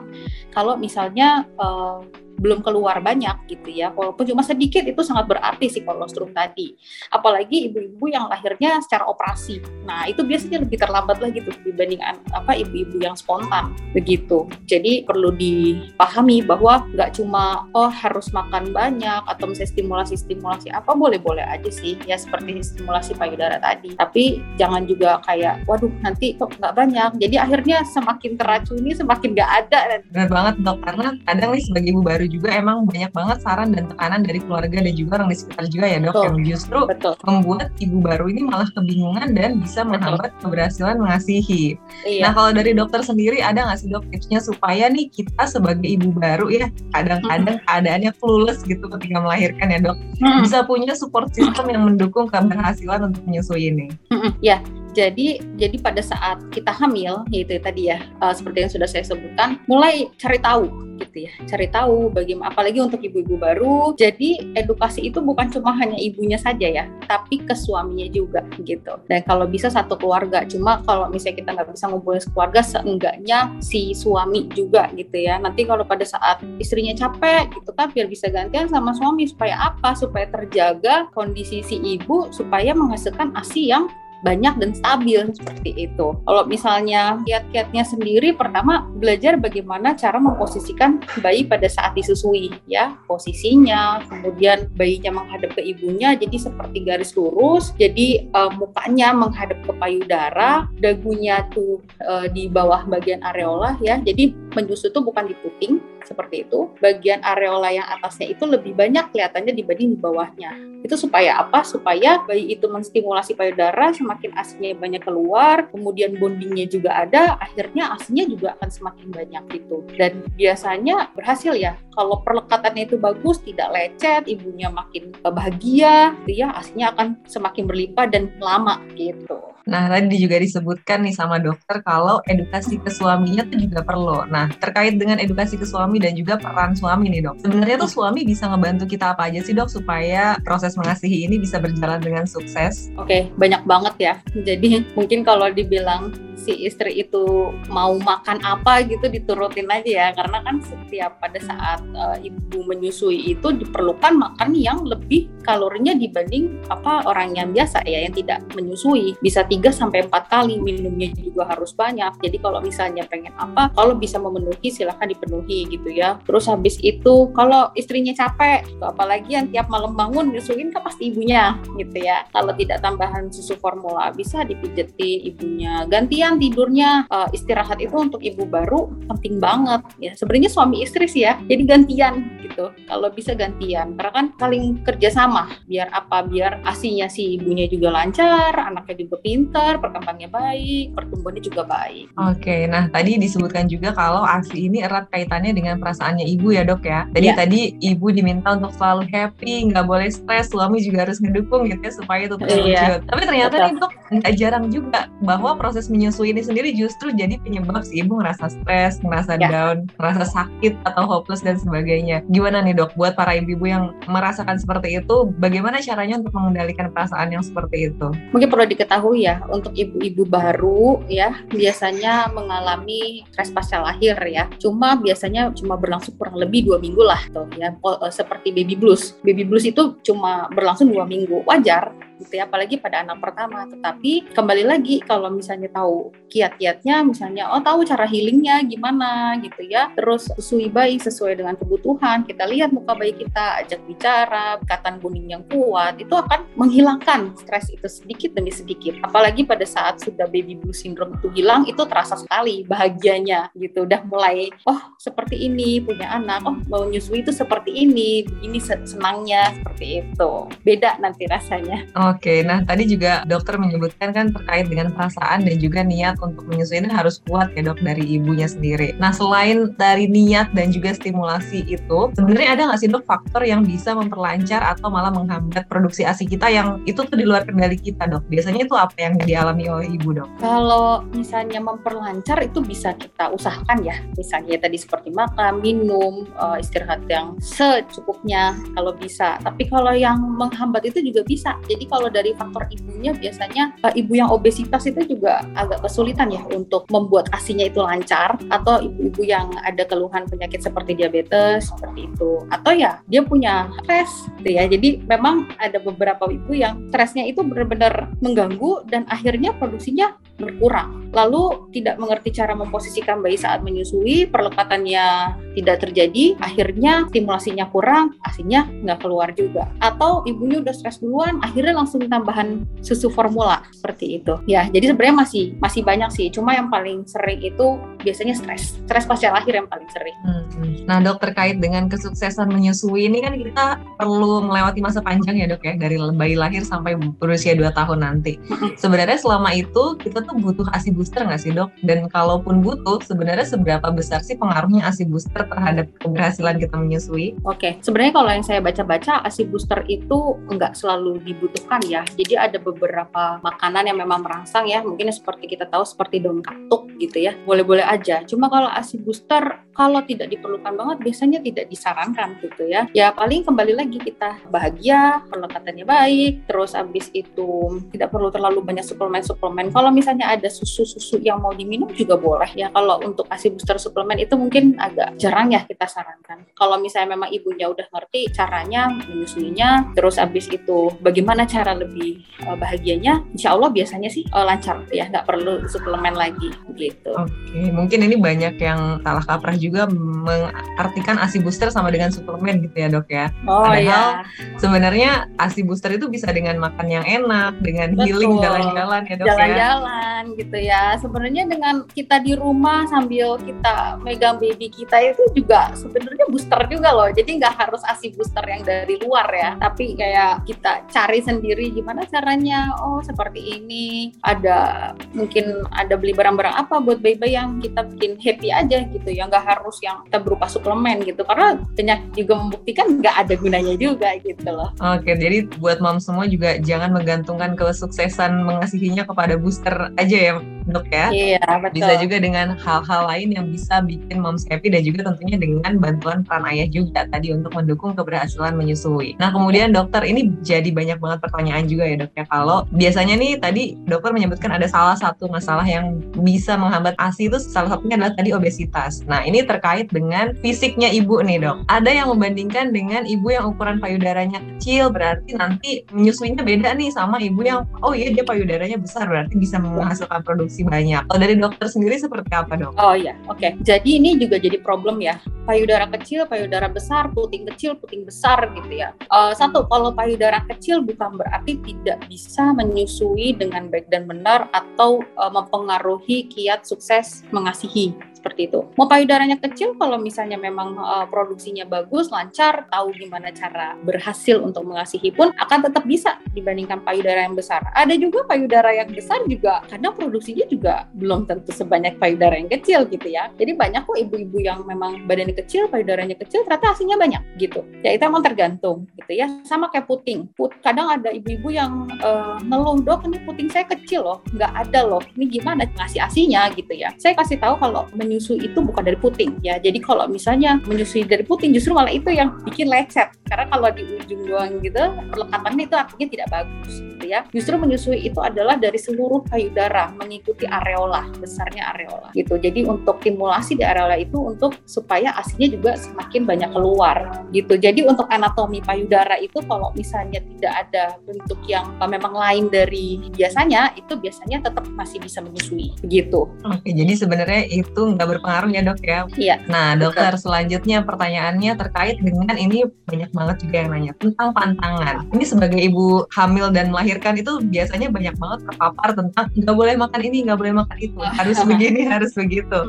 kalau 0.52 0.76
misalnya 0.76 1.46
uh, 1.62 2.04
belum 2.42 2.66
keluar 2.66 2.98
banyak 3.00 3.46
gitu 3.46 3.70
ya. 3.70 3.94
Walaupun 3.94 4.26
cuma 4.26 4.42
sedikit 4.42 4.82
itu 4.82 5.06
sangat 5.06 5.30
berarti 5.30 5.70
sih 5.70 5.86
kolostrum 5.86 6.34
tadi. 6.34 6.74
Apalagi 7.14 7.70
ibu-ibu 7.70 8.10
yang 8.10 8.26
lahirnya 8.26 8.82
secara 8.82 9.06
operasi. 9.06 9.62
Nah 9.86 10.10
itu 10.10 10.26
biasanya 10.26 10.66
lebih 10.66 10.82
terlambat 10.82 11.22
lagi 11.22 11.46
tuh 11.46 11.54
dibanding 11.62 12.02
apa 12.34 12.58
ibu-ibu 12.58 12.98
yang 12.98 13.14
spontan. 13.14 13.78
Begitu. 13.94 14.50
Jadi 14.66 15.06
perlu 15.06 15.30
dipahami 15.38 16.42
bahwa 16.42 16.82
nggak 16.98 17.22
cuma 17.22 17.70
oh 17.78 17.94
harus 17.94 18.34
makan 18.34 18.74
banyak 18.74 19.22
atau 19.30 19.46
misalnya 19.46 19.70
stimulasi-stimulasi 19.78 20.74
apa 20.74 20.98
boleh-boleh 20.98 21.46
aja 21.46 21.70
sih. 21.70 21.94
Ya 22.10 22.18
seperti 22.18 22.58
stimulasi 22.66 23.14
payudara 23.14 23.62
tadi. 23.62 23.94
Tapi 23.94 24.42
jangan 24.58 24.90
juga 24.90 25.22
kayak 25.22 25.70
waduh 25.70 25.94
nanti 26.02 26.34
kok 26.34 26.58
nggak 26.58 26.74
banyak. 26.74 27.22
Jadi 27.22 27.36
akhirnya 27.38 27.86
semakin 27.86 28.34
teracuni 28.34 28.98
semakin 28.98 29.30
nggak 29.38 29.52
ada. 29.68 29.80
Benar 30.10 30.28
banget 30.34 30.56
dok. 30.66 30.78
Karena 30.82 31.08
kadang 31.30 31.50
nih 31.54 31.64
sebagai 31.68 31.90
ibu 31.94 32.02
baru 32.02 32.26
juga 32.32 32.56
emang 32.56 32.88
banyak 32.88 33.12
banget 33.12 33.38
saran 33.44 33.76
dan 33.76 33.92
tekanan 33.92 34.24
dari 34.24 34.40
keluarga 34.40 34.80
dan 34.80 34.94
juga 34.96 35.12
orang 35.20 35.30
di 35.30 35.38
sekitar 35.38 35.66
juga 35.68 35.86
ya 35.92 35.98
dok 36.00 36.14
Betul. 36.16 36.24
yang 36.24 36.38
justru 36.48 36.80
Betul. 36.88 37.14
membuat 37.28 37.70
ibu 37.84 37.98
baru 38.00 38.26
ini 38.32 38.42
malah 38.48 38.70
kebingungan 38.72 39.28
dan 39.36 39.60
bisa 39.60 39.84
menghambat 39.84 40.32
keberhasilan 40.40 40.98
mengasihi. 40.98 41.76
Iya. 42.08 42.24
Nah 42.26 42.32
kalau 42.32 42.52
dari 42.56 42.72
dokter 42.72 43.04
sendiri 43.04 43.44
ada 43.44 43.68
nggak 43.68 43.78
sih 43.84 43.92
dok 43.92 44.08
tipsnya 44.10 44.40
supaya 44.40 44.88
nih 44.88 45.12
kita 45.12 45.44
sebagai 45.46 45.86
ibu 45.86 46.16
baru 46.16 46.48
ya 46.48 46.68
kadang-kadang 46.96 47.60
mm 47.60 47.62
-hmm. 47.62 47.68
keadaannya 47.68 48.12
clueless 48.18 48.64
gitu 48.64 48.88
ketika 48.88 49.18
melahirkan 49.20 49.68
ya 49.68 49.80
dok 49.84 49.98
mm 50.00 50.24
-hmm. 50.24 50.40
bisa 50.48 50.64
punya 50.64 50.96
support 50.96 51.30
system 51.36 51.68
yang 51.68 51.84
mendukung 51.84 52.32
keberhasilan 52.32 53.12
untuk 53.12 53.22
menyusui 53.28 53.68
ini. 53.68 53.92
Mm 54.08 54.18
-hmm. 54.18 54.32
Ya 54.40 54.64
jadi 54.92 55.40
jadi 55.56 55.78
pada 55.80 56.04
saat 56.04 56.44
kita 56.52 56.72
hamil 56.72 57.24
yaitu 57.32 57.58
tadi 57.60 57.92
ya 57.92 58.04
uh, 58.20 58.36
seperti 58.36 58.68
yang 58.68 58.72
sudah 58.72 58.88
saya 58.88 59.04
sebutkan 59.08 59.60
mulai 59.68 60.12
cari 60.20 60.38
tahu 60.40 60.92
gitu 61.02 61.26
ya 61.26 61.32
cari 61.50 61.68
tahu 61.74 62.14
bagaimana 62.14 62.54
apalagi 62.54 62.78
untuk 62.78 63.02
ibu-ibu 63.02 63.36
baru. 63.40 63.98
Jadi 63.98 64.54
edukasi 64.54 65.10
itu 65.10 65.18
bukan 65.24 65.50
cuma 65.50 65.74
hanya 65.82 65.98
ibunya 65.98 66.38
saja 66.38 66.68
ya 66.70 66.86
tapi 67.10 67.42
ke 67.42 67.58
suaminya 67.58 68.08
juga 68.14 68.46
gitu. 68.62 69.02
Dan 69.10 69.26
kalau 69.26 69.50
bisa 69.50 69.72
satu 69.74 69.98
keluarga 69.98 70.46
cuma 70.46 70.84
kalau 70.86 71.10
misalnya 71.10 71.42
kita 71.42 71.50
nggak 71.58 71.70
bisa 71.74 71.86
ngumpulin 71.90 72.22
keluarga 72.32 72.62
seenggaknya 72.62 73.40
si 73.64 73.98
suami 73.98 74.46
juga 74.54 74.92
gitu 74.94 75.18
ya. 75.18 75.42
Nanti 75.42 75.66
kalau 75.66 75.82
pada 75.88 76.06
saat 76.06 76.44
istrinya 76.62 76.94
capek 76.94 77.50
gitu 77.58 77.72
kan 77.74 77.90
biar 77.90 78.06
bisa 78.06 78.30
gantian 78.30 78.70
sama 78.70 78.94
suami 78.94 79.26
supaya 79.26 79.74
apa? 79.74 79.98
Supaya 79.98 80.30
terjaga 80.30 81.10
kondisi 81.16 81.66
si 81.66 81.82
ibu 81.82 82.30
supaya 82.30 82.78
menghasilkan 82.78 83.34
asi 83.34 83.74
yang 83.74 83.90
banyak 84.22 84.54
dan 84.62 84.72
stabil 84.78 85.22
seperti 85.34 85.90
itu. 85.90 86.14
Kalau 86.26 86.44
misalnya 86.46 87.18
kiat-kiatnya 87.26 87.84
sendiri, 87.86 88.34
pertama 88.38 88.86
belajar 88.98 89.38
bagaimana 89.38 89.98
cara 89.98 90.22
memposisikan 90.22 91.02
bayi 91.22 91.46
pada 91.46 91.66
saat 91.66 91.98
disusui, 91.98 92.54
ya 92.70 92.98
posisinya, 93.10 94.06
kemudian 94.08 94.70
bayinya 94.78 95.22
menghadap 95.22 95.58
ke 95.58 95.62
ibunya, 95.62 96.14
jadi 96.18 96.38
seperti 96.38 96.86
garis 96.86 97.14
lurus, 97.18 97.74
jadi 97.78 98.30
uh, 98.34 98.54
mukanya 98.54 99.14
menghadap 99.14 99.60
ke 99.66 99.74
payudara, 99.78 100.70
dagunya 100.80 101.46
tuh 101.52 101.82
uh, 102.06 102.30
di 102.30 102.48
bawah 102.48 102.86
bagian 102.88 103.22
areola, 103.26 103.78
ya, 103.82 104.00
jadi 104.02 104.34
menyusu 104.54 104.92
tuh 104.92 105.04
bukan 105.04 105.28
di 105.28 105.36
puting 105.40 105.80
seperti 106.04 106.44
itu. 106.48 106.72
Bagian 106.84 107.24
areola 107.24 107.72
yang 107.72 107.88
atasnya 108.00 108.32
itu 108.32 108.44
lebih 108.46 108.76
banyak 108.76 109.12
kelihatannya 109.12 109.54
dibanding 109.56 109.96
di 109.96 109.98
bawahnya. 110.00 110.52
Itu 110.82 110.98
supaya 110.98 111.38
apa? 111.46 111.62
Supaya 111.62 112.26
bayi 112.26 112.58
itu 112.58 112.66
menstimulasi 112.66 113.38
payudara, 113.38 113.94
semakin 113.94 114.34
asinya 114.34 114.74
banyak 114.76 115.02
keluar, 115.06 115.70
kemudian 115.70 116.18
bondingnya 116.18 116.66
juga 116.66 117.06
ada, 117.06 117.38
akhirnya 117.38 117.94
asinya 117.94 118.26
juga 118.26 118.58
akan 118.58 118.70
semakin 118.70 119.08
banyak 119.14 119.44
gitu. 119.56 119.86
Dan 119.94 120.26
biasanya 120.34 121.14
berhasil 121.14 121.54
ya. 121.54 121.78
Kalau 121.94 122.24
perlekatannya 122.26 122.88
itu 122.90 122.98
bagus, 122.98 123.44
tidak 123.46 123.70
lecet, 123.76 124.26
ibunya 124.26 124.74
makin 124.74 125.14
bahagia, 125.22 126.18
dia 126.26 126.50
asinya 126.58 126.90
akan 126.98 127.20
semakin 127.30 127.70
berlimpah 127.70 128.08
dan 128.10 128.34
lama 128.42 128.82
gitu. 128.98 129.52
Nah, 129.70 129.86
tadi 129.86 130.18
juga 130.18 130.42
disebutkan 130.42 131.06
nih 131.06 131.14
sama 131.14 131.38
dokter 131.38 131.86
kalau 131.86 132.18
edukasi 132.26 132.82
ke 132.82 132.90
suaminya 132.90 133.46
tuh 133.46 133.62
juga 133.62 133.86
perlu. 133.86 134.26
Nah, 134.26 134.41
terkait 134.58 134.96
dengan 134.98 135.20
edukasi 135.20 135.60
ke 135.60 135.66
suami 135.68 136.00
dan 136.00 136.16
juga 136.18 136.40
peran 136.40 136.74
suami 136.74 137.12
nih 137.12 137.22
dok. 137.28 137.44
Sebenarnya 137.44 137.78
tuh 137.84 137.92
suami 137.92 138.22
bisa 138.24 138.48
ngebantu 138.48 138.88
kita 138.88 139.14
apa 139.14 139.30
aja 139.30 139.44
sih 139.44 139.54
dok 139.54 139.70
supaya 139.70 140.40
proses 140.42 140.74
mengasihi 140.80 141.28
ini 141.28 141.38
bisa 141.38 141.60
berjalan 141.60 142.00
dengan 142.02 142.26
sukses? 142.26 142.90
Oke, 142.98 143.30
banyak 143.38 143.62
banget 143.68 143.96
ya. 144.00 144.14
Jadi 144.34 144.86
mungkin 144.98 145.22
kalau 145.22 145.50
dibilang 145.52 146.14
si 146.42 146.66
istri 146.66 147.06
itu 147.06 147.54
mau 147.70 147.94
makan 148.02 148.42
apa 148.42 148.82
gitu 148.90 149.06
diturutin 149.06 149.70
aja 149.70 149.86
ya 149.86 150.08
karena 150.18 150.42
kan 150.42 150.58
setiap 150.66 151.22
pada 151.22 151.38
saat 151.38 151.86
uh, 151.94 152.18
ibu 152.18 152.66
menyusui 152.66 153.38
itu 153.38 153.54
diperlukan 153.54 154.18
makan 154.18 154.58
yang 154.58 154.82
lebih 154.82 155.30
kalorinya 155.46 155.94
dibanding 155.94 156.58
apa 156.74 157.06
orang 157.06 157.38
yang 157.38 157.54
biasa 157.54 157.86
ya 157.86 158.10
yang 158.10 158.14
tidak 158.18 158.42
menyusui 158.58 159.14
bisa 159.22 159.46
3 159.46 159.70
sampai 159.70 160.10
4 160.10 160.34
kali 160.34 160.58
minumnya 160.58 161.14
juga 161.14 161.46
harus 161.46 161.78
banyak 161.78 162.10
jadi 162.18 162.38
kalau 162.42 162.60
misalnya 162.66 163.06
pengen 163.06 163.38
apa 163.38 163.70
kalau 163.78 163.94
bisa 163.94 164.18
memenuhi 164.32 164.72
silahkan 164.72 165.12
dipenuhi 165.12 165.68
gitu 165.68 165.92
ya. 165.92 166.16
Terus 166.24 166.48
habis 166.48 166.80
itu 166.80 167.28
kalau 167.36 167.68
istrinya 167.76 168.16
capek 168.16 168.64
apalagi 168.80 169.36
yang 169.36 169.52
tiap 169.52 169.68
malam 169.68 169.92
bangun 169.92 170.32
nyusuin 170.32 170.72
kan 170.72 170.88
pasti 170.88 171.12
ibunya 171.12 171.60
gitu 171.76 172.00
ya. 172.00 172.24
Kalau 172.32 172.56
tidak 172.56 172.80
tambahan 172.80 173.28
susu 173.28 173.60
formula 173.60 174.10
bisa 174.16 174.48
dipijeti 174.48 175.28
ibunya. 175.28 175.84
Gantian 175.92 176.40
tidurnya 176.40 177.06
uh, 177.12 177.28
istirahat 177.36 177.84
itu 177.84 177.94
untuk 178.00 178.24
ibu 178.24 178.48
baru 178.48 178.88
penting 179.12 179.38
banget 179.44 179.84
ya. 180.00 180.12
Sebenarnya 180.16 180.50
suami 180.50 180.80
istri 180.82 181.06
sih 181.12 181.28
ya 181.28 181.36
jadi 181.46 181.64
gantian 181.68 182.40
gitu. 182.40 182.72
Kalau 182.88 183.12
bisa 183.12 183.36
gantian 183.36 184.00
karena 184.00 184.12
kan 184.14 184.26
saling 184.40 184.80
kerjasama 184.88 185.52
biar 185.68 185.92
apa 185.92 186.24
biar 186.26 186.64
asinya 186.64 187.12
si 187.12 187.36
ibunya 187.36 187.68
juga 187.68 187.92
lancar 187.92 188.56
anaknya 188.56 189.04
juga 189.08 189.20
pintar 189.20 189.82
perkembangannya 189.84 190.30
baik 190.32 190.86
pertumbuhannya 190.96 191.44
juga 191.44 191.64
baik. 191.68 192.14
Oke 192.16 192.66
nah 192.70 192.88
tadi 192.88 193.18
disebutkan 193.18 193.68
juga 193.68 193.92
kalau 193.92 194.21
asi 194.24 194.72
ini 194.72 194.86
erat 194.86 195.10
kaitannya 195.12 195.52
dengan 195.52 195.82
perasaannya 195.82 196.24
ibu 196.24 196.54
ya 196.56 196.64
dok 196.64 196.86
ya 196.86 197.10
jadi 197.12 197.28
ya. 197.32 197.36
tadi 197.36 197.76
ibu 197.82 198.08
diminta 198.14 198.56
untuk 198.56 198.72
selalu 198.78 199.10
happy 199.12 199.74
nggak 199.74 199.86
boleh 199.90 200.08
stres 200.08 200.54
suami 200.54 200.80
juga 200.80 201.10
harus 201.10 201.20
ngedukung 201.20 201.68
gitu 201.68 201.82
ya 201.82 201.92
supaya 201.92 202.22
itu 202.30 202.36
terwujud 202.38 202.72
iya. 202.72 203.02
tapi 203.04 203.22
ternyata 203.26 203.56
Betul. 203.58 203.66
nih 203.68 203.76
dok 203.82 203.94
nggak 204.12 204.34
jarang 204.38 204.66
juga 204.70 205.00
bahwa 205.24 205.56
proses 205.56 205.88
menyusu 205.88 206.12
menyusui 206.12 206.36
ini 206.36 206.42
sendiri 206.44 206.70
justru 206.76 207.08
jadi 207.16 207.40
penyebab 207.40 207.88
si 207.88 208.04
ibu 208.04 208.20
ngerasa 208.20 208.52
stres, 208.52 209.00
ngerasa 209.00 209.40
ya. 209.40 209.48
down, 209.48 209.88
ngerasa 209.96 210.28
sakit 210.28 210.74
atau 210.84 211.08
hopeless 211.08 211.40
dan 211.40 211.56
sebagainya. 211.56 212.20
Gimana 212.28 212.60
nih 212.62 212.76
dok 212.76 212.92
buat 213.00 213.16
para 213.16 213.40
ibu-ibu 213.40 213.64
yang 213.64 213.96
merasakan 214.12 214.60
seperti 214.60 215.00
itu, 215.00 215.32
bagaimana 215.40 215.80
caranya 215.80 216.20
untuk 216.20 216.36
mengendalikan 216.36 216.92
perasaan 216.92 217.32
yang 217.32 217.40
seperti 217.40 217.96
itu? 217.96 218.08
Mungkin 218.36 218.52
perlu 218.52 218.68
diketahui 218.68 219.24
ya, 219.24 219.40
untuk 219.48 219.72
ibu-ibu 219.72 220.28
baru 220.28 221.00
ya 221.08 221.32
biasanya 221.48 222.30
mengalami 222.36 223.24
stres 223.32 223.56
pasca 223.56 223.80
lahir 223.80 224.11
ya. 224.28 224.50
Cuma 224.60 224.98
biasanya 225.00 225.52
cuma 225.56 225.80
berlangsung 225.80 226.16
kurang 226.20 226.36
lebih 226.40 226.68
dua 226.68 226.78
minggu 226.78 227.02
lah 227.04 227.22
tuh 227.32 227.48
ya, 227.56 227.72
eh, 227.72 228.14
seperti 228.14 228.52
baby 228.52 228.76
blues. 228.76 229.16
Baby 229.24 229.48
blues 229.48 229.66
itu 229.68 229.98
cuma 230.04 230.50
berlangsung 230.52 230.92
dua 230.92 231.08
minggu, 231.08 231.44
wajar 231.48 232.11
gitu 232.22 232.38
ya, 232.38 232.46
apalagi 232.46 232.78
pada 232.78 233.02
anak 233.02 233.18
pertama. 233.18 233.66
Tetapi 233.66 234.38
kembali 234.38 234.64
lagi 234.64 235.02
kalau 235.02 235.34
misalnya 235.34 235.68
tahu 235.74 236.14
kiat-kiatnya, 236.30 237.04
misalnya 237.04 237.50
oh 237.52 237.60
tahu 237.60 237.84
cara 237.84 238.06
healingnya 238.06 238.62
gimana 238.64 239.36
gitu 239.42 239.66
ya, 239.66 239.90
terus 239.98 240.30
susui 240.38 240.70
bayi 240.70 241.02
sesuai 241.02 241.42
dengan 241.42 241.58
kebutuhan, 241.58 242.24
kita 242.24 242.46
lihat 242.48 242.72
muka 242.72 242.94
bayi 242.96 243.18
kita, 243.18 243.66
ajak 243.66 243.82
bicara, 243.90 244.62
ikatan 244.62 245.02
kuning 245.02 245.34
yang 245.34 245.44
kuat, 245.50 245.98
itu 246.00 246.14
akan 246.14 246.48
menghilangkan 246.56 247.34
stres 247.36 247.68
itu 247.74 247.88
sedikit 247.90 248.38
demi 248.38 248.54
sedikit. 248.54 248.96
Apalagi 249.04 249.44
pada 249.44 249.66
saat 249.66 250.00
sudah 250.00 250.30
baby 250.30 250.56
blue 250.56 250.76
syndrome 250.76 251.18
itu 251.20 251.28
hilang, 251.36 251.66
itu 251.68 251.82
terasa 251.90 252.16
sekali 252.16 252.64
bahagianya 252.64 253.52
gitu, 253.58 253.84
udah 253.84 254.06
mulai 254.08 254.54
oh 254.70 254.80
seperti 255.02 255.36
ini 255.50 255.82
punya 255.82 256.14
anak, 256.16 256.46
oh 256.46 256.56
mau 256.70 256.86
nyusui 256.88 257.26
itu 257.26 257.34
seperti 257.34 257.74
ini, 257.74 258.24
ini 258.44 258.60
senangnya 258.62 259.52
seperti 259.58 260.04
itu. 260.06 260.32
Beda 260.64 260.96
nanti 261.02 261.26
rasanya. 261.28 261.88
Oke, 262.12 262.44
nah 262.44 262.60
tadi 262.68 262.84
juga 262.92 263.24
dokter 263.24 263.56
menyebutkan 263.56 264.12
kan 264.12 264.36
terkait 264.36 264.68
dengan 264.68 264.92
perasaan 264.92 265.48
dan 265.48 265.56
juga 265.56 265.80
niat 265.80 266.20
untuk 266.20 266.44
menyusui 266.44 266.84
ini 266.84 266.92
harus 266.92 267.24
kuat 267.24 267.56
ya 267.56 267.64
dok 267.64 267.80
dari 267.80 268.04
ibunya 268.20 268.52
sendiri. 268.52 268.92
Nah 269.00 269.16
selain 269.16 269.72
dari 269.80 270.12
niat 270.12 270.52
dan 270.52 270.76
juga 270.76 270.92
stimulasi 270.92 271.64
itu, 271.72 272.00
sebenarnya 272.12 272.50
ada 272.58 272.62
nggak 272.68 272.80
sih 272.84 272.90
dok 272.92 273.08
faktor 273.08 273.48
yang 273.48 273.64
bisa 273.64 273.96
memperlancar 273.96 274.60
atau 274.60 274.92
malah 274.92 275.14
menghambat 275.14 275.72
produksi 275.72 276.04
ASI 276.04 276.28
kita 276.28 276.52
yang 276.52 276.84
itu 276.84 277.00
tuh 277.00 277.16
di 277.16 277.24
luar 277.24 277.48
kendali 277.48 277.80
kita 277.80 278.12
dok? 278.12 278.28
Biasanya 278.28 278.68
itu 278.68 278.76
apa 278.76 278.96
yang 279.00 279.16
dialami 279.22 279.72
oleh 279.72 279.88
ibu 279.94 280.12
dok? 280.12 280.28
Kalau 280.42 281.06
misalnya 281.14 281.62
memperlancar 281.62 282.42
itu 282.44 282.60
bisa 282.60 282.92
kita 282.98 283.32
usahakan 283.32 283.86
ya, 283.86 283.96
misalnya 284.18 284.58
tadi 284.60 284.76
seperti 284.76 285.14
makan, 285.14 285.62
minum, 285.62 286.26
eh, 286.28 286.58
istirahat 286.60 287.06
yang 287.08 287.38
secukupnya 287.40 288.58
kalau 288.74 288.92
bisa. 288.98 289.38
Tapi 289.40 289.70
kalau 289.70 289.94
yang 289.94 290.18
menghambat 290.18 290.90
itu 290.90 291.00
juga 291.06 291.22
bisa. 291.22 291.54
Jadi 291.70 291.86
kalau 291.86 292.01
kalau 292.02 292.10
dari 292.10 292.34
faktor 292.34 292.66
ibunya 292.74 293.14
biasanya 293.14 293.78
uh, 293.86 293.94
ibu 293.94 294.18
yang 294.18 294.34
obesitas 294.34 294.90
itu 294.90 295.06
juga 295.06 295.46
agak 295.54 295.86
kesulitan 295.86 296.34
ya 296.34 296.42
untuk 296.50 296.90
membuat 296.90 297.30
asinya 297.30 297.70
itu 297.70 297.78
lancar 297.78 298.42
atau 298.50 298.82
ibu-ibu 298.82 299.22
yang 299.22 299.54
ada 299.62 299.86
keluhan 299.86 300.26
penyakit 300.26 300.66
seperti 300.66 300.98
diabetes 300.98 301.70
seperti 301.70 302.10
itu. 302.10 302.42
Atau 302.50 302.74
ya 302.74 302.98
dia 303.06 303.22
punya 303.22 303.70
stres 303.86 304.10
gitu 304.42 304.50
ya. 304.58 304.66
Jadi 304.66 305.06
memang 305.06 305.46
ada 305.62 305.78
beberapa 305.78 306.26
ibu 306.26 306.58
yang 306.58 306.90
stresnya 306.90 307.30
itu 307.30 307.46
benar-benar 307.46 308.10
mengganggu 308.18 308.90
dan 308.90 309.06
akhirnya 309.06 309.54
produksinya 309.54 310.18
berkurang 310.42 311.01
lalu 311.12 311.72
tidak 311.76 312.00
mengerti 312.00 312.32
cara 312.32 312.56
memposisikan 312.56 313.20
bayi 313.20 313.36
saat 313.36 313.62
menyusui 313.62 314.32
perlekatannya 314.32 315.36
tidak 315.60 315.84
terjadi 315.84 316.40
akhirnya 316.40 317.08
stimulasinya 317.12 317.68
kurang 317.70 318.16
asinya 318.24 318.68
nggak 318.84 319.00
keluar 319.04 319.30
juga. 319.36 319.68
Atau 319.84 320.24
ibunya 320.28 320.64
udah 320.64 320.72
stres 320.72 321.04
duluan 321.04 321.44
akhirnya 321.44 321.76
langsung 321.76 322.08
tambahan 322.08 322.64
susu 322.80 323.12
formula 323.12 323.64
seperti 323.76 324.24
itu. 324.24 324.40
Ya 324.48 324.68
jadi 324.72 324.96
sebenarnya 324.96 325.28
masih 325.28 325.46
masih 325.60 325.82
banyak 325.84 326.10
sih. 326.16 326.28
Cuma 326.32 326.56
yang 326.56 326.72
paling 326.72 327.04
sering 327.08 327.44
itu 327.44 327.80
biasanya 328.02 328.36
stres. 328.36 328.80
Stres 328.88 329.06
pasca 329.06 329.32
lahir 329.36 329.54
yang 329.56 329.68
paling 329.68 329.88
sering. 329.92 330.16
Hmm. 330.22 330.44
nah 330.86 331.02
dok 331.02 331.24
terkait 331.24 331.58
dengan 331.58 331.88
kesuksesan 331.88 332.52
menyusui 332.52 333.08
ini 333.08 333.24
kan 333.24 333.34
kita 333.34 333.66
perlu 333.98 334.46
melewati 334.46 334.84
masa 334.84 335.02
panjang 335.02 335.40
ya 335.40 335.48
dok 335.50 335.64
ya 335.64 335.74
dari 335.80 335.98
bayi 336.14 336.36
lahir 336.38 336.62
sampai 336.62 336.96
berusia 337.18 337.58
2 337.58 337.72
tahun 337.74 338.00
nanti. 338.04 338.38
Sebenarnya 338.82 339.18
selama 339.18 339.52
itu 339.56 339.98
kita 340.00 340.24
tuh 340.24 340.36
butuh 340.38 340.68
asi 340.72 340.94
booster 341.02 341.26
nggak 341.26 341.42
sih 341.42 341.50
dok? 341.50 341.74
Dan 341.82 342.06
kalaupun 342.06 342.62
butuh 342.62 343.02
sebenarnya 343.02 343.42
seberapa 343.42 343.90
besar 343.90 344.22
sih 344.22 344.38
pengaruhnya 344.38 344.86
asi 344.86 345.10
booster 345.10 345.50
terhadap 345.50 345.90
keberhasilan 345.98 346.62
kita 346.62 346.78
menyusui? 346.78 347.34
Oke 347.42 347.58
okay. 347.58 347.72
sebenarnya 347.82 348.14
kalau 348.14 348.30
yang 348.30 348.46
saya 348.46 348.62
baca-baca 348.62 349.26
asi 349.26 349.50
booster 349.50 349.82
itu 349.90 350.38
nggak 350.46 350.78
selalu 350.78 351.18
dibutuhkan 351.26 351.82
ya. 351.90 352.06
Jadi 352.14 352.38
ada 352.38 352.62
beberapa 352.62 353.42
makanan 353.42 353.90
yang 353.90 353.98
memang 353.98 354.22
merangsang 354.22 354.70
ya. 354.70 354.86
Mungkin 354.86 355.10
seperti 355.10 355.50
kita 355.50 355.66
tahu 355.66 355.82
seperti 355.82 356.22
daun 356.22 356.46
katuk 356.46 356.94
gitu 357.02 357.18
ya. 357.18 357.34
Boleh-boleh 357.50 357.82
aja. 357.82 358.22
Cuma 358.30 358.46
kalau 358.54 358.70
asi 358.70 359.02
booster 359.02 359.58
kalau 359.74 360.04
tidak 360.06 360.30
diperlukan 360.30 360.78
banget 360.78 360.98
biasanya 361.02 361.40
tidak 361.42 361.66
disarankan 361.72 362.38
gitu 362.46 362.70
ya. 362.70 362.86
Ya 362.94 363.10
paling 363.10 363.42
kembali 363.42 363.74
lagi 363.74 363.98
kita 363.98 364.38
bahagia 364.54 365.26
perlekatannya 365.32 365.86
baik 365.88 366.46
terus 366.46 366.78
abis 366.78 367.10
itu 367.18 367.82
tidak 367.90 368.14
perlu 368.14 368.30
terlalu 368.30 368.62
banyak 368.62 368.86
suplemen-suplemen. 368.86 369.72
Kalau 369.72 369.90
misalnya 369.90 370.30
ada 370.30 370.52
susu-susu 370.92 371.24
yang 371.24 371.40
mau 371.40 371.56
diminum 371.56 371.88
juga 371.96 372.20
boleh 372.20 372.52
ya 372.52 372.68
kalau 372.76 373.00
untuk 373.00 373.24
asi 373.32 373.48
booster 373.48 373.80
suplemen 373.80 374.20
itu 374.20 374.36
mungkin 374.36 374.76
agak 374.76 375.16
jarang 375.16 375.56
ya 375.56 375.64
kita 375.64 375.88
sarankan 375.88 376.44
kalau 376.52 376.76
misalnya 376.84 377.16
memang 377.16 377.32
ibunya 377.32 377.72
udah 377.72 377.88
ngerti 377.88 378.28
caranya 378.36 378.92
menyusuinya 378.92 379.96
terus 379.96 380.20
abis 380.20 380.52
itu 380.52 380.92
bagaimana 381.00 381.48
cara 381.48 381.72
lebih 381.72 382.28
uh, 382.44 382.60
bahagianya 382.60 383.24
insya 383.32 383.56
Allah 383.56 383.72
biasanya 383.72 384.12
sih 384.12 384.28
uh, 384.36 384.44
lancar 384.44 384.84
ya 384.92 385.08
nggak 385.08 385.24
perlu 385.24 385.64
suplemen 385.72 386.12
lagi 386.12 386.52
gitu 386.76 387.16
oke 387.16 387.32
okay. 387.32 387.72
mungkin 387.72 388.04
ini 388.04 388.20
banyak 388.20 388.60
yang 388.60 389.00
salah 389.00 389.24
kaprah 389.24 389.56
juga 389.56 389.88
mengartikan 389.96 391.16
ASI 391.24 391.40
booster 391.40 391.72
sama 391.72 391.88
dengan 391.88 392.12
suplemen 392.12 392.68
gitu 392.68 392.76
ya 392.76 392.88
dok 392.92 393.08
ya 393.08 393.32
oh, 393.48 393.64
padahal 393.64 394.28
iya. 394.28 394.60
sebenarnya 394.60 395.12
ASI 395.40 395.64
booster 395.64 395.96
itu 395.96 396.12
bisa 396.12 396.28
dengan 396.36 396.60
makan 396.60 396.88
yang 396.92 397.06
enak 397.08 397.56
dengan 397.64 397.96
Betul. 397.96 398.04
healing 398.04 398.34
jalan-jalan 398.44 399.02
ya 399.08 399.16
dok 399.16 399.28
jalan-jalan 399.32 399.52
ya 399.56 399.62
jalan-jalan 399.62 400.24
gitu 400.38 400.58
ya 400.58 400.81
sebenarnya 401.00 401.48
dengan 401.48 401.86
kita 401.88 402.20
di 402.22 402.36
rumah 402.36 402.86
sambil 402.92 403.40
kita 403.42 403.98
megang 404.04 404.38
baby 404.38 404.68
kita 404.68 405.00
itu 405.02 405.24
juga 405.34 405.72
sebenarnya 405.74 406.26
booster 406.28 406.62
juga 406.68 406.90
loh. 406.92 407.10
Jadi 407.10 407.40
nggak 407.40 407.56
harus 407.56 407.82
ASI 407.88 408.14
booster 408.14 408.44
yang 408.44 408.62
dari 408.66 409.00
luar 409.00 409.28
ya. 409.32 409.50
Tapi 409.58 409.96
kayak 409.96 410.44
kita 410.46 410.88
cari 410.92 411.20
sendiri 411.24 411.72
gimana 411.72 412.04
caranya 412.08 412.76
oh 412.84 413.00
seperti 413.00 413.62
ini. 413.62 414.12
Ada 414.24 414.92
mungkin 415.16 415.66
ada 415.72 415.96
beli 415.96 416.12
barang-barang 416.12 416.56
apa 416.68 416.84
buat 416.84 417.00
baby 417.00 417.36
yang 417.36 417.64
kita 417.64 417.88
bikin 417.96 418.20
happy 418.20 418.50
aja 418.52 418.84
gitu 418.92 419.10
ya. 419.10 419.26
Nggak 419.32 419.46
harus 419.46 419.78
yang 419.80 420.04
kita 420.08 420.20
berupa 420.20 420.46
suplemen 420.52 421.04
gitu. 421.08 421.24
Karena 421.24 421.56
banyak 421.56 422.00
juga 422.16 422.34
membuktikan 422.38 423.00
nggak 423.00 423.16
ada 423.28 423.34
gunanya 423.40 423.76
juga 423.80 424.16
gitu 424.20 424.50
loh. 424.52 424.70
Oke 424.82 425.16
jadi 425.16 425.48
buat 425.62 425.78
mom 425.80 426.02
semua 426.02 426.26
juga 426.26 426.58
jangan 426.58 426.92
menggantungkan 426.96 427.54
kesuksesan 427.54 428.42
mengasihinya 428.42 429.06
kepada 429.06 429.38
booster 429.38 429.94
aja 429.96 430.18
ya 430.18 430.34
dok 430.72 430.88
ya. 430.90 431.08
Iya 431.12 431.44
betul. 431.60 431.76
bisa 431.78 431.94
juga 432.00 432.16
dengan 432.20 432.56
hal-hal 432.58 433.02
lain 433.08 433.30
yang 433.36 433.46
bisa 433.52 433.84
bikin 433.84 434.18
moms 434.20 434.48
happy 434.48 434.72
dan 434.72 434.82
juga 434.84 435.12
tentunya 435.12 435.38
dengan 435.38 435.78
bantuan 435.78 436.24
peran 436.24 436.48
ayah 436.50 436.68
juga 436.72 437.06
tadi 437.08 437.36
untuk 437.36 437.52
mendukung 437.54 437.94
keberhasilan 437.94 438.56
menyusui. 438.56 439.16
Nah 439.20 439.30
kemudian 439.30 439.76
dokter 439.76 440.04
ini 440.08 440.32
jadi 440.42 440.72
banyak 440.72 440.98
banget 440.98 441.20
pertanyaan 441.22 441.66
juga 441.68 441.84
ya 441.88 441.96
dok 442.02 442.12
ya. 442.16 442.26
Kalau 442.28 442.66
biasanya 442.72 443.16
nih 443.20 443.38
tadi 443.38 443.64
dokter 443.86 444.12
menyebutkan 444.16 444.52
ada 444.56 444.68
salah 444.68 444.96
satu 444.96 445.28
masalah 445.28 445.68
yang 445.68 446.00
bisa 446.20 446.56
menghambat 446.56 446.96
ASI 446.98 447.28
itu 447.28 447.38
salah 447.40 447.78
satunya 447.78 448.00
adalah 448.00 448.14
tadi 448.16 448.32
obesitas. 448.32 449.04
Nah 449.06 449.24
ini 449.24 449.44
terkait 449.44 449.92
dengan 449.92 450.34
fisiknya 450.40 450.90
ibu 450.92 451.20
nih 451.22 451.44
dok. 451.44 451.68
Ada 451.68 451.92
yang 451.92 452.08
membandingkan 452.14 452.72
dengan 452.72 453.04
ibu 453.06 453.32
yang 453.32 453.52
ukuran 453.52 453.78
payudaranya 453.84 454.40
kecil 454.56 454.94
berarti 454.94 455.34
nanti 455.36 455.84
menyusuinya 455.92 456.46
beda 456.46 456.78
nih 456.78 456.94
sama 456.94 457.18
ibu 457.18 457.42
yang 457.42 457.66
oh 457.82 457.92
iya 457.98 458.14
dia 458.14 458.22
payudaranya 458.22 458.78
besar 458.78 459.10
berarti 459.10 459.34
bisa 459.36 459.58
menghasilkan 459.58 460.22
produksi 460.22 460.61
banyak. 460.66 461.04
Kalau 461.08 461.20
dari 461.20 461.36
dokter 461.38 461.68
sendiri 461.68 461.96
seperti 461.98 462.30
apa 462.34 462.54
dok? 462.58 462.74
Oh 462.78 462.96
iya. 462.96 463.18
Oke. 463.28 463.42
Okay. 463.42 463.52
jadi 463.62 463.90
ini 464.02 464.18
juga 464.18 464.38
jadi 464.38 464.58
problem 464.62 465.02
ya. 465.02 465.18
Payudara 465.46 465.90
kecil 465.90 466.30
payudara 466.30 466.70
besar 466.70 467.10
puting 467.12 467.50
kecil 467.54 467.76
puting 467.78 468.06
besar 468.06 468.50
gitu 468.54 468.72
ya. 468.72 468.94
Uh, 469.10 469.34
satu 469.34 469.66
kalau 469.68 469.92
payudara 469.92 470.44
kecil 470.48 470.86
bukan 470.86 471.18
berarti 471.18 471.58
tidak 471.66 472.02
bisa 472.08 472.54
menyusui 472.54 473.34
dengan 473.36 473.68
baik 473.68 473.90
dan 473.90 474.06
benar 474.06 474.48
atau 474.54 475.02
uh, 475.18 475.32
mempengaruhi 475.34 476.30
kiat 476.30 476.64
sukses 476.64 477.26
mengasihi 477.34 477.94
seperti 478.22 478.54
itu. 478.54 478.70
Mau 478.78 478.86
payudaranya 478.86 479.42
kecil, 479.42 479.74
kalau 479.82 479.98
misalnya 479.98 480.38
memang 480.38 480.78
uh, 480.78 481.10
produksinya 481.10 481.66
bagus, 481.66 482.14
lancar, 482.14 482.70
tahu 482.70 482.94
gimana 482.94 483.34
cara 483.34 483.74
berhasil 483.82 484.38
untuk 484.38 484.70
mengasihi 484.70 485.10
pun 485.10 485.34
akan 485.42 485.66
tetap 485.66 485.90
bisa 485.90 486.22
dibandingkan 486.38 486.86
payudara 486.86 487.26
yang 487.26 487.34
besar. 487.34 487.66
Ada 487.74 487.98
juga 487.98 488.22
payudara 488.30 488.70
yang 488.78 488.94
besar 488.94 489.26
juga 489.26 489.66
karena 489.66 489.90
produksinya 489.90 490.46
juga 490.46 490.86
belum 490.94 491.26
tentu 491.26 491.50
sebanyak 491.50 491.98
payudara 491.98 492.38
yang 492.38 492.46
kecil 492.54 492.86
gitu 492.86 493.10
ya. 493.10 493.34
Jadi 493.42 493.58
banyak 493.58 493.90
kok 493.90 493.98
ibu-ibu 493.98 494.38
yang 494.38 494.62
memang 494.70 495.10
badannya 495.10 495.34
kecil, 495.34 495.66
payudaranya 495.66 496.14
kecil, 496.22 496.46
ternyata 496.46 496.78
hasilnya 496.78 497.02
banyak 497.02 497.22
gitu. 497.42 497.66
Ya 497.82 497.98
itu 497.98 498.04
emang 498.06 498.22
tergantung 498.22 498.86
gitu 499.02 499.18
ya. 499.18 499.28
Sama 499.42 499.74
kayak 499.74 499.90
puting. 499.90 500.30
Put, 500.38 500.54
kadang 500.62 500.94
ada 500.94 501.10
ibu-ibu 501.10 501.50
yang 501.50 501.90
uh, 502.06 502.38
ngeluh 502.46 502.86
dok 502.86 503.10
ini 503.10 503.18
puting 503.26 503.50
saya 503.50 503.66
kecil 503.66 504.06
loh, 504.06 504.18
nggak 504.38 504.52
ada 504.70 504.86
loh. 504.86 505.02
Ini 505.18 505.26
gimana 505.26 505.66
ngasih 505.66 506.06
asinya 506.06 506.52
gitu 506.54 506.78
ya. 506.78 506.94
Saya 507.02 507.18
kasih 507.18 507.42
tahu 507.42 507.58
kalau 507.58 507.88
menyusui 508.12 508.44
itu 508.44 508.60
bukan 508.60 508.84
dari 508.84 509.00
puting 509.00 509.40
ya. 509.40 509.56
Jadi 509.56 509.80
kalau 509.80 510.04
misalnya 510.12 510.60
menyusui 510.68 511.08
dari 511.08 511.24
puting 511.24 511.56
justru 511.56 511.72
malah 511.72 511.96
itu 511.96 512.12
yang 512.12 512.36
bikin 512.44 512.68
lecet. 512.68 513.16
Karena 513.32 513.48
kalau 513.48 513.72
di 513.72 513.88
ujung 513.88 514.28
doang 514.28 514.60
gitu, 514.60 514.84
perlekatannya 515.08 515.64
itu 515.64 515.76
artinya 515.80 516.08
tidak 516.12 516.28
bagus 516.28 516.74
gitu 516.84 517.06
ya. 517.08 517.24
Justru 517.32 517.56
menyusui 517.56 518.04
itu 518.04 518.20
adalah 518.20 518.60
dari 518.60 518.76
seluruh 518.76 519.24
payudara 519.32 519.96
mengikuti 519.96 520.44
areola, 520.44 521.08
besarnya 521.16 521.72
areola 521.72 522.12
gitu. 522.12 522.36
Jadi 522.36 522.68
untuk 522.68 523.00
stimulasi 523.00 523.56
di 523.56 523.64
areola 523.64 523.96
itu 523.96 524.20
untuk 524.20 524.60
supaya 524.68 525.16
asinya 525.16 525.48
juga 525.48 525.72
semakin 525.80 526.28
banyak 526.28 526.52
keluar 526.52 527.24
gitu. 527.32 527.56
Jadi 527.56 527.88
untuk 527.88 528.12
anatomi 528.12 528.60
payudara 528.60 529.16
itu 529.24 529.40
kalau 529.48 529.72
misalnya 529.72 530.20
tidak 530.20 530.54
ada 530.68 530.84
bentuk 531.08 531.40
yang 531.48 531.72
memang 531.80 532.12
lain 532.12 532.46
dari 532.52 533.00
biasanya, 533.16 533.72
itu 533.80 533.96
biasanya 533.96 534.44
tetap 534.44 534.68
masih 534.76 535.00
bisa 535.00 535.24
menyusui 535.24 535.72
begitu. 535.80 536.28
Oke, 536.44 536.70
jadi 536.72 536.94
sebenarnya 536.96 537.48
itu 537.48 537.82
nggak 538.02 538.18
berpengaruh 538.18 538.50
ya 538.50 538.62
dok 538.66 538.80
ya. 538.82 539.00
Iya. 539.14 539.36
Nah 539.46 539.78
dokter 539.78 540.18
betul. 540.18 540.26
selanjutnya 540.26 540.82
pertanyaannya 540.82 541.54
terkait 541.54 542.02
dengan 542.02 542.34
ini 542.34 542.66
banyak 542.90 543.14
banget 543.14 543.36
juga 543.46 543.56
yang 543.62 543.70
nanya 543.70 543.94
tentang 544.02 544.34
pantangan. 544.34 545.06
Ini 545.14 545.26
sebagai 545.30 545.62
ibu 545.62 546.10
hamil 546.10 546.50
dan 546.50 546.74
melahirkan 546.74 547.14
itu 547.22 547.38
biasanya 547.46 547.94
banyak 547.94 548.18
banget 548.18 548.40
terpapar 548.50 548.90
tentang 548.98 549.30
nggak 549.38 549.56
boleh 549.56 549.76
makan 549.78 550.02
ini, 550.02 550.18
nggak 550.26 550.40
boleh 550.42 550.54
makan 550.58 550.78
itu, 550.82 550.98
harus 550.98 551.38
begini, 551.46 551.86
harus 551.94 552.12
begitu. 552.18 552.60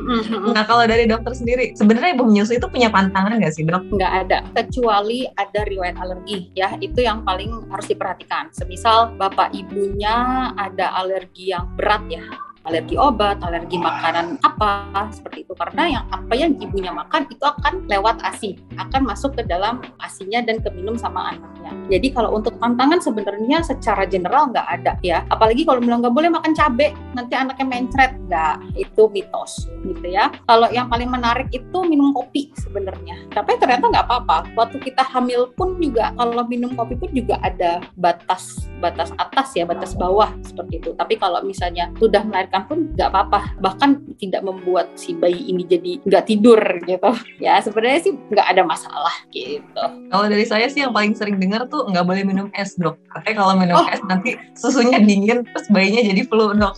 Nah 0.53 0.63
kalau 0.69 0.85
dari 0.85 1.09
dokter 1.09 1.33
sendiri, 1.33 1.73
sebenarnya 1.73 2.13
ibu 2.13 2.29
menyusui 2.29 2.61
itu 2.61 2.67
punya 2.69 2.93
pantangan 2.93 3.41
nggak 3.41 3.53
sih 3.57 3.65
dok? 3.65 3.81
Nggak 3.89 4.13
ada, 4.27 4.37
kecuali 4.53 5.25
ada 5.33 5.61
riwayat 5.65 5.97
alergi 5.97 6.53
ya. 6.53 6.77
Itu 6.77 7.01
yang 7.01 7.25
paling 7.25 7.73
harus 7.73 7.89
diperhatikan. 7.89 8.53
Semisal 8.53 9.17
bapak 9.17 9.49
ibunya 9.57 10.53
ada 10.53 10.93
alergi 11.01 11.55
yang 11.55 11.65
berat 11.73 12.05
ya 12.11 12.23
alergi 12.63 12.95
obat, 12.95 13.43
alergi 13.43 13.75
makanan 13.75 14.39
apa 14.39 14.87
seperti 15.11 15.43
itu 15.43 15.53
karena 15.55 15.99
yang 15.99 16.05
apa 16.15 16.33
yang 16.33 16.55
ibunya 16.59 16.95
makan 16.95 17.27
itu 17.27 17.43
akan 17.43 17.83
lewat 17.91 18.23
ASI, 18.23 18.55
akan 18.79 19.03
masuk 19.03 19.35
ke 19.35 19.43
dalam 19.43 19.83
ASINya 19.99 20.47
dan 20.47 20.63
keminum 20.63 20.95
sama 20.95 21.35
anaknya. 21.35 21.71
Jadi 21.91 22.07
kalau 22.15 22.39
untuk 22.39 22.55
tantangan 22.63 23.03
sebenarnya 23.03 23.59
secara 23.63 24.07
general 24.07 24.51
nggak 24.55 24.67
ada 24.79 24.95
ya. 25.03 25.27
Apalagi 25.27 25.67
kalau 25.67 25.83
bilang 25.83 25.99
nggak 25.99 26.15
boleh 26.15 26.31
makan 26.31 26.55
cabai, 26.55 26.95
nanti 27.11 27.35
anaknya 27.35 27.67
mencret 27.67 28.11
nggak. 28.31 28.55
Itu 28.79 29.11
mitos 29.11 29.67
gitu 29.83 30.07
ya. 30.07 30.31
Kalau 30.47 30.71
yang 30.71 30.87
paling 30.87 31.11
menarik 31.11 31.51
itu 31.51 31.77
minum 31.83 32.15
kopi 32.15 32.55
sebenarnya. 32.55 33.27
Tapi 33.35 33.59
ternyata 33.59 33.91
nggak 33.91 34.05
apa-apa. 34.07 34.37
Waktu 34.55 34.79
kita 34.79 35.03
hamil 35.03 35.51
pun 35.59 35.75
juga 35.83 36.15
kalau 36.15 36.47
minum 36.47 36.71
kopi 36.79 36.95
pun 36.95 37.11
juga 37.11 37.35
ada 37.43 37.83
batas 37.99 38.63
batas 38.79 39.15
atas 39.15 39.55
ya, 39.55 39.63
batas 39.67 39.95
bawah 39.95 40.31
seperti 40.43 40.79
itu. 40.79 40.91
Tapi 40.95 41.19
kalau 41.19 41.43
misalnya 41.43 41.91
sudah 41.99 42.23
melahirkan 42.27 42.52
pun 42.69 42.93
nggak 42.93 43.09
apa-apa. 43.09 43.39
Bahkan 43.57 44.17
tidak 44.21 44.45
membuat 44.45 44.93
si 44.93 45.17
bayi 45.17 45.49
ini 45.49 45.65
jadi 45.65 45.97
nggak 46.05 46.23
tidur 46.29 46.59
gitu. 46.85 47.11
Ya 47.41 47.57
sebenarnya 47.59 47.99
sih 48.05 48.13
nggak 48.13 48.47
ada 48.53 48.63
masalah 48.63 49.15
gitu. 49.33 49.83
Kalau 50.09 50.25
dari 50.29 50.45
saya 50.45 50.69
sih 50.69 50.85
yang 50.85 50.93
paling 50.93 51.17
sering 51.17 51.41
dengar 51.41 51.65
tuh 51.67 51.89
nggak 51.89 52.05
boleh 52.05 52.23
minum 52.23 52.47
es 52.53 52.77
dok. 52.77 52.99
Katanya 53.09 53.35
kalau 53.41 53.53
minum 53.57 53.75
oh. 53.81 53.87
es 53.89 54.01
nanti 54.05 54.37
susunya 54.53 55.01
dingin 55.01 55.41
terus 55.43 55.67
bayinya 55.73 56.05
jadi 56.05 56.21
flu 56.29 56.53
dok. 56.53 56.75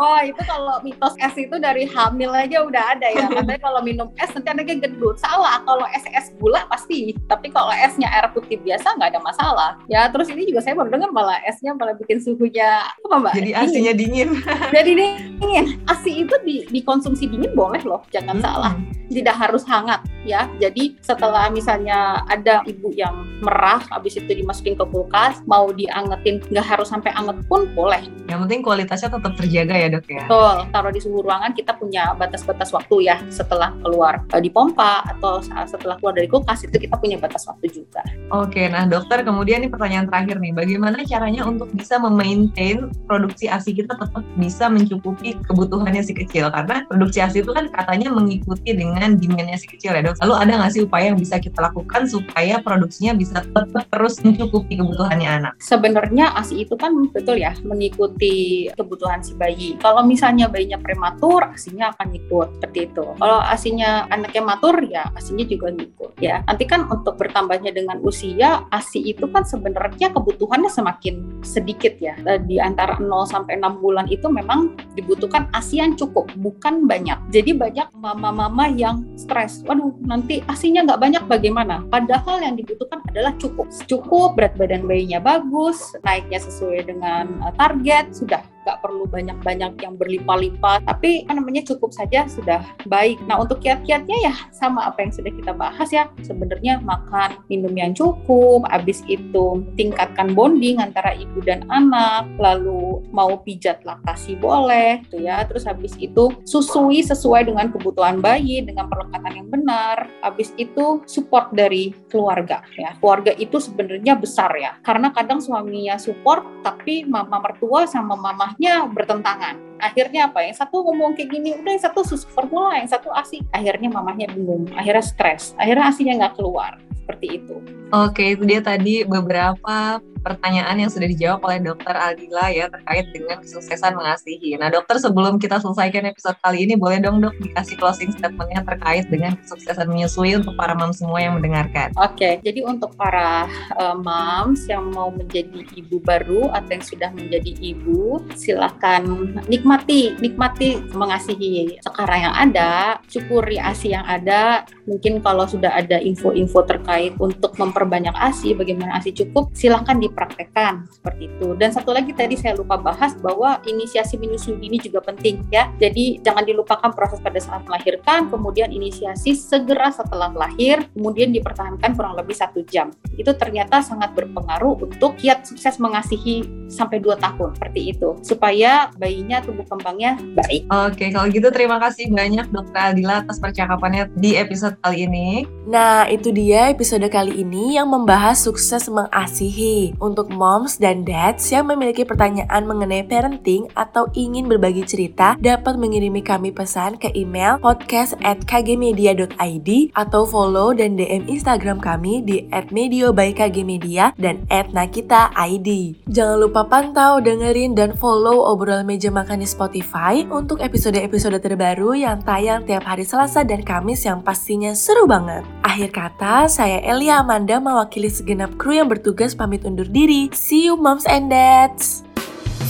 oh 0.00 0.20
itu 0.20 0.40
kalau 0.44 0.80
mitos 0.84 1.16
es 1.20 1.34
itu 1.36 1.56
dari 1.56 1.88
hamil 1.88 2.30
aja 2.36 2.60
udah 2.60 2.82
ada 2.96 3.08
ya. 3.08 3.26
Katanya 3.40 3.60
kalau 3.60 3.80
minum 3.80 4.08
es 4.20 4.30
nanti 4.36 4.48
anaknya 4.52 4.86
gendut. 4.86 5.16
Salah 5.16 5.64
kalau 5.64 5.86
es 5.96 6.04
es 6.12 6.34
gula 6.36 6.68
pasti. 6.68 7.16
Tapi 7.26 7.48
kalau 7.48 7.72
esnya 7.72 8.12
air 8.12 8.28
putih 8.36 8.60
biasa 8.60 9.00
nggak 9.00 9.16
ada 9.16 9.20
masalah. 9.24 9.70
Ya 9.88 10.06
terus 10.12 10.28
ini 10.28 10.44
juga 10.44 10.60
saya 10.60 10.76
baru 10.76 10.92
dengar 10.92 11.10
malah 11.10 11.38
esnya 11.48 11.72
malah 11.72 11.96
bikin 11.96 12.20
suhunya 12.20 12.84
apa 12.84 13.14
mbak? 13.16 13.32
Jadi 13.36 13.50
asinya 13.56 13.92
dingin. 13.96 14.28
jadi 14.74 14.89
dingin. 14.96 15.66
Asi 15.86 16.24
itu 16.24 16.34
di, 16.46 16.66
dikonsumsi 16.68 17.26
dingin 17.30 17.52
boleh 17.54 17.82
loh, 17.82 18.02
jangan 18.10 18.38
hmm. 18.38 18.44
salah. 18.44 18.74
Tidak 19.10 19.36
harus 19.36 19.66
hangat 19.66 20.06
ya. 20.24 20.48
Jadi 20.60 20.96
setelah 21.00 21.48
misalnya 21.48 22.24
ada 22.28 22.62
ibu 22.66 22.92
yang 22.94 23.26
merah, 23.40 23.80
habis 23.88 24.16
itu 24.20 24.28
dimasukin 24.28 24.76
ke 24.76 24.84
kulkas, 24.88 25.40
mau 25.48 25.72
diangetin 25.72 26.44
nggak 26.52 26.66
harus 26.66 26.92
sampai 26.92 27.12
anget 27.16 27.40
pun 27.48 27.68
boleh. 27.72 28.04
Yang 28.28 28.46
penting 28.46 28.60
kualitasnya 28.62 29.10
tetap 29.10 29.32
terjaga 29.34 29.74
ya 29.74 29.88
dok 29.90 30.06
ya. 30.06 30.24
Betul. 30.28 30.56
Taruh 30.70 30.92
di 30.92 31.00
suhu 31.00 31.18
ruangan 31.24 31.52
kita 31.56 31.72
punya 31.76 32.14
batas-batas 32.14 32.70
waktu 32.70 33.10
ya 33.10 33.16
setelah 33.32 33.74
keluar 33.82 34.22
uh, 34.30 34.40
di 34.40 34.50
pompa 34.52 35.02
atau 35.08 35.40
setelah 35.42 35.96
keluar 35.98 36.14
dari 36.14 36.28
kulkas 36.30 36.62
itu 36.66 36.76
kita 36.76 36.94
punya 37.00 37.16
batas 37.18 37.48
waktu 37.48 37.66
juga. 37.72 38.04
Oke, 38.30 38.70
nah 38.70 38.86
dokter 38.86 39.26
kemudian 39.26 39.64
ini 39.64 39.68
pertanyaan 39.72 40.06
terakhir 40.06 40.38
nih, 40.38 40.54
bagaimana 40.54 41.02
caranya 41.02 41.42
untuk 41.46 41.72
bisa 41.74 41.98
memaintain 41.98 42.92
produksi 43.10 43.50
ASI 43.50 43.74
kita 43.74 43.98
tetap 43.98 44.22
bisa 44.38 44.70
mencukupi 44.70 45.34
kebutuhannya 45.50 46.02
si 46.04 46.14
kecil? 46.14 46.52
Karena 46.54 46.86
produksi 46.86 47.18
ASI 47.18 47.42
itu 47.42 47.50
kan 47.50 47.66
katanya 47.74 48.14
mengikuti 48.14 48.70
dengan 48.70 49.18
demandnya 49.18 49.58
si 49.58 49.66
kecil 49.66 49.98
ya 49.98 50.02
dok. 50.02 50.09
Lalu 50.18 50.34
ada 50.34 50.52
nggak 50.58 50.72
sih 50.74 50.82
upaya 50.82 51.14
yang 51.14 51.18
bisa 51.20 51.38
kita 51.38 51.58
lakukan 51.62 52.10
supaya 52.10 52.58
produksinya 52.58 53.14
bisa 53.14 53.44
tetap 53.44 53.86
terus 53.86 54.18
mencukupi 54.24 54.74
kebutuhannya 54.80 55.28
anak? 55.28 55.52
Sebenarnya 55.62 56.34
ASI 56.34 56.66
itu 56.66 56.74
kan 56.74 56.90
betul 57.14 57.38
ya 57.38 57.54
mengikuti 57.62 58.66
kebutuhan 58.74 59.22
si 59.22 59.36
bayi. 59.38 59.78
Kalau 59.78 60.02
misalnya 60.02 60.50
bayinya 60.50 60.80
prematur, 60.80 61.46
ASInya 61.52 61.94
akan 61.94 62.08
ikut 62.16 62.48
seperti 62.58 62.78
itu. 62.90 63.04
Kalau 63.18 63.38
ASInya 63.42 64.06
anaknya 64.10 64.42
matur, 64.42 64.76
ya 64.86 65.10
ASInya 65.14 65.44
juga 65.46 65.74
ngikut 65.74 66.18
ya. 66.18 66.42
Nanti 66.46 66.64
kan 66.66 66.86
untuk 66.90 67.18
bertambahnya 67.20 67.70
dengan 67.74 67.98
usia, 68.02 68.64
ASI 68.70 69.14
itu 69.14 69.26
kan 69.30 69.42
sebenarnya 69.46 70.10
kebutuhannya 70.14 70.70
semakin 70.70 71.44
sedikit 71.44 71.98
ya. 71.98 72.14
Eh, 72.24 72.40
di 72.46 72.56
antara 72.62 72.96
0 72.98 73.26
sampai 73.26 73.58
6 73.58 73.82
bulan 73.82 74.06
itu 74.08 74.26
memang 74.30 74.74
dibutuhkan 74.94 75.50
ASI 75.52 75.82
yang 75.82 75.92
cukup, 75.98 76.30
bukan 76.38 76.86
banyak. 76.88 77.18
Jadi 77.34 77.52
banyak 77.54 77.88
mama-mama 77.96 78.70
yang 78.70 79.04
stres. 79.14 79.62
Waduh, 79.66 79.92
nanti 80.00 80.40
ASInya 80.48 80.82
nggak 80.88 81.00
banyak 81.00 81.24
bagaimana? 81.28 81.84
Padahal 81.86 82.40
yang 82.42 82.56
dibutuhkan 82.56 83.04
adalah 83.06 83.36
cukup. 83.36 83.68
Cukup, 83.86 84.34
berat 84.34 84.56
badan 84.56 84.88
bayinya 84.88 85.20
bagus, 85.20 85.92
naiknya 86.02 86.40
sesuai 86.40 86.88
dengan 86.88 87.24
eh, 87.44 87.54
target, 87.54 88.16
sudah 88.16 88.40
nggak 88.64 88.78
perlu 88.84 89.08
banyak-banyak 89.08 89.72
yang 89.80 89.94
berlimpah-limpah 89.96 90.84
tapi 90.84 91.24
kan 91.24 91.40
namanya 91.40 91.64
cukup 91.64 91.90
saja 91.94 92.28
sudah 92.28 92.60
baik. 92.86 93.16
Nah 93.24 93.40
untuk 93.40 93.60
kiat-kiatnya 93.64 94.18
ya 94.20 94.34
sama 94.52 94.88
apa 94.88 95.04
yang 95.04 95.12
sudah 95.12 95.32
kita 95.32 95.52
bahas 95.56 95.88
ya. 95.88 96.08
Sebenarnya 96.20 96.80
makan 96.84 97.40
minum 97.48 97.72
yang 97.72 97.96
cukup 97.96 98.68
habis 98.68 99.00
itu 99.08 99.64
tingkatkan 99.74 100.36
bonding 100.36 100.78
antara 100.78 101.16
ibu 101.16 101.40
dan 101.44 101.64
anak 101.72 102.28
lalu 102.36 103.00
mau 103.10 103.40
pijat 103.40 103.82
laktasi 103.84 104.36
boleh 104.36 105.00
tuh 105.08 105.20
ya. 105.24 105.42
Terus 105.48 105.64
habis 105.64 105.96
itu 105.96 106.28
susui 106.44 107.00
sesuai 107.00 107.48
dengan 107.48 107.72
kebutuhan 107.72 108.20
bayi 108.20 108.60
dengan 108.64 108.86
perlekatan 108.86 109.32
yang 109.44 109.48
benar. 109.48 110.08
Habis 110.20 110.52
itu 110.60 111.00
support 111.08 111.52
dari 111.56 111.96
keluarga 112.12 112.60
ya. 112.76 112.94
Keluarga 113.00 113.32
itu 113.36 113.56
sebenarnya 113.56 114.14
besar 114.18 114.52
ya. 114.56 114.76
Karena 114.84 115.10
kadang 115.10 115.40
suaminya 115.40 115.96
support 115.96 116.44
tapi 116.60 117.08
mama 117.08 117.40
mertua 117.40 117.88
sama 117.88 118.14
mama 118.14 118.52
rumahnya 118.60 118.92
bertentangan. 118.92 119.56
Akhirnya 119.80 120.28
apa? 120.28 120.44
Yang 120.44 120.60
satu 120.60 120.84
ngomong 120.84 121.16
kayak 121.16 121.32
gini, 121.32 121.56
udah 121.56 121.72
yang 121.72 121.80
satu 121.80 122.04
susu 122.04 122.28
formula, 122.28 122.76
yang 122.76 122.92
satu 122.92 123.08
asi. 123.16 123.40
Akhirnya 123.56 123.88
mamahnya 123.88 124.28
bingung, 124.28 124.68
akhirnya 124.76 125.00
stres, 125.00 125.56
akhirnya 125.56 125.88
asinya 125.88 126.14
nggak 126.20 126.36
keluar. 126.36 126.76
Seperti 126.92 127.40
itu. 127.40 127.56
Oke, 127.88 128.36
itu 128.36 128.44
dia 128.44 128.60
tadi 128.60 129.00
beberapa 129.08 129.96
pertanyaan 130.20 130.76
yang 130.76 130.90
sudah 130.92 131.08
dijawab 131.08 131.40
oleh 131.44 131.58
dokter 131.64 131.96
Aldila 131.96 132.52
ya 132.52 132.68
terkait 132.68 133.08
dengan 133.10 133.40
kesuksesan 133.40 133.96
mengasihi. 133.96 134.60
Nah 134.60 134.68
dokter 134.68 135.00
sebelum 135.00 135.40
kita 135.40 135.58
selesaikan 135.58 136.08
episode 136.12 136.36
kali 136.44 136.68
ini 136.68 136.76
boleh 136.76 137.00
dong 137.00 137.24
dok 137.24 137.34
dikasih 137.40 137.76
closing 137.80 138.12
statementnya 138.12 138.60
terkait 138.62 139.08
dengan 139.08 139.34
kesuksesan 139.40 139.88
menyusui 139.88 140.36
untuk 140.36 140.52
para 140.60 140.76
mom 140.76 140.92
semua 140.92 141.24
yang 141.24 141.40
mendengarkan. 141.40 141.90
Oke, 141.96 142.20
okay, 142.20 142.32
jadi 142.44 142.60
untuk 142.68 142.92
para 142.94 143.48
uh, 143.80 143.96
moms 143.96 144.68
yang 144.68 144.92
mau 144.92 145.08
menjadi 145.08 145.64
ibu 145.74 145.96
baru 146.04 146.52
atau 146.52 146.70
yang 146.76 146.84
sudah 146.84 147.10
menjadi 147.16 147.52
ibu, 147.56 148.20
silahkan 148.36 149.02
nikmati, 149.48 150.14
nikmati 150.20 150.84
mengasihi 150.92 151.80
sekarang 151.80 152.28
yang 152.28 152.34
ada, 152.36 153.00
syukuri 153.08 153.56
asi 153.56 153.96
yang 153.96 154.04
ada. 154.04 154.68
Mungkin 154.84 155.22
kalau 155.24 155.46
sudah 155.46 155.72
ada 155.72 156.02
info-info 156.02 156.66
terkait 156.66 157.14
untuk 157.16 157.54
memperbanyak 157.56 158.12
asi, 158.18 158.52
bagaimana 158.52 158.98
asi 158.98 159.14
cukup, 159.14 159.54
silahkan 159.54 159.96
di 159.96 160.09
dipraktekkan 160.10 160.90
seperti 160.90 161.30
itu. 161.30 161.54
Dan 161.54 161.70
satu 161.70 161.94
lagi 161.94 162.10
tadi 162.12 162.34
saya 162.34 162.58
lupa 162.58 162.76
bahas 162.76 163.14
bahwa 163.22 163.62
inisiasi 163.64 164.18
menyusui 164.18 164.58
ini 164.60 164.76
juga 164.82 165.00
penting 165.00 165.46
ya. 165.48 165.70
Jadi 165.78 166.20
jangan 166.20 166.44
dilupakan 166.44 166.90
proses 166.92 167.22
pada 167.22 167.38
saat 167.38 167.62
melahirkan, 167.64 168.28
kemudian 168.28 168.74
inisiasi 168.74 169.38
segera 169.38 169.94
setelah 169.94 170.34
lahir, 170.34 170.84
kemudian 170.92 171.30
dipertahankan 171.30 171.94
kurang 171.94 172.18
lebih 172.18 172.34
satu 172.34 172.60
jam. 172.66 172.90
Itu 173.14 173.32
ternyata 173.38 173.80
sangat 173.80 174.12
berpengaruh 174.18 174.84
untuk 174.84 175.16
kiat 175.16 175.46
sukses 175.46 175.78
mengasihi 175.78 176.44
sampai 176.70 177.02
dua 177.02 177.18
tahun 177.18 177.54
seperti 177.58 177.92
itu 177.92 178.14
supaya 178.22 178.88
bayinya 178.96 179.42
tumbuh 179.42 179.66
kembangnya 179.66 180.16
baik. 180.38 180.70
Oke, 180.70 181.10
kalau 181.10 181.26
gitu 181.28 181.48
terima 181.50 181.82
kasih 181.82 182.08
banyak 182.14 182.46
Dokter 182.54 182.94
Adila 182.94 183.26
atas 183.26 183.42
percakapannya 183.42 184.08
di 184.16 184.38
episode 184.38 184.78
kali 184.80 185.04
ini. 185.04 185.44
Nah, 185.66 186.06
itu 186.06 186.30
dia 186.30 186.70
episode 186.70 187.04
kali 187.10 187.42
ini 187.42 187.76
yang 187.76 187.90
membahas 187.90 188.40
sukses 188.40 188.86
mengasihi 188.86 189.98
untuk 190.00 190.32
moms 190.32 190.80
dan 190.80 191.04
dads 191.04 191.46
yang 191.52 191.68
memiliki 191.68 192.02
pertanyaan 192.08 192.64
mengenai 192.64 193.04
parenting 193.04 193.68
atau 193.76 194.08
ingin 194.16 194.48
berbagi 194.48 194.82
cerita 194.88 195.36
dapat 195.36 195.76
mengirimi 195.76 196.24
kami 196.24 196.50
pesan 196.50 196.96
ke 196.96 197.12
email 197.12 197.60
podcast 197.60 198.16
at 198.24 198.40
kgmedia.id 198.48 199.68
atau 199.92 200.22
follow 200.24 200.72
dan 200.72 200.96
DM 200.96 201.28
Instagram 201.28 201.76
kami 201.78 202.24
di 202.24 202.48
at 202.48 202.72
medio 202.72 203.12
by 203.12 203.36
kgmedia 203.36 204.16
dan 204.16 204.48
at 204.48 204.72
nakita 204.72 205.28
id. 205.36 206.00
Jangan 206.08 206.38
lupa 206.40 206.64
pantau, 206.64 207.20
dengerin, 207.20 207.76
dan 207.76 207.92
follow 207.92 208.48
obrolan 208.48 208.88
meja 208.88 209.12
makan 209.12 209.44
di 209.44 209.48
Spotify 209.48 210.24
untuk 210.32 210.64
episode-episode 210.64 211.36
terbaru 211.44 211.92
yang 211.92 212.24
tayang 212.24 212.64
tiap 212.64 212.88
hari 212.88 213.04
Selasa 213.04 213.44
dan 213.44 213.60
Kamis 213.60 214.08
yang 214.08 214.24
pastinya 214.24 214.72
seru 214.72 215.04
banget. 215.04 215.44
Akhir 215.60 215.92
kata, 215.92 216.48
saya 216.48 216.80
Elia 216.80 217.20
Amanda 217.20 217.60
mewakili 217.60 218.08
segenap 218.08 218.56
kru 218.56 218.80
yang 218.80 218.88
bertugas 218.88 219.36
pamit 219.36 219.66
undur 219.66 219.89
diri. 219.90 220.30
See 220.32 220.64
you 220.64 220.78
moms 220.78 221.04
and 221.04 221.30
dads. 221.30 222.02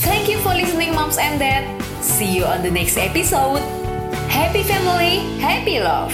Thank 0.00 0.28
you 0.28 0.40
for 0.40 0.56
listening 0.56 0.96
moms 0.96 1.20
and 1.20 1.38
dads. 1.38 1.84
See 2.00 2.40
you 2.40 2.44
on 2.44 2.64
the 2.64 2.70
next 2.70 2.96
episode. 2.96 3.60
Happy 4.32 4.64
family, 4.64 5.20
happy 5.38 5.80
love. 5.80 6.12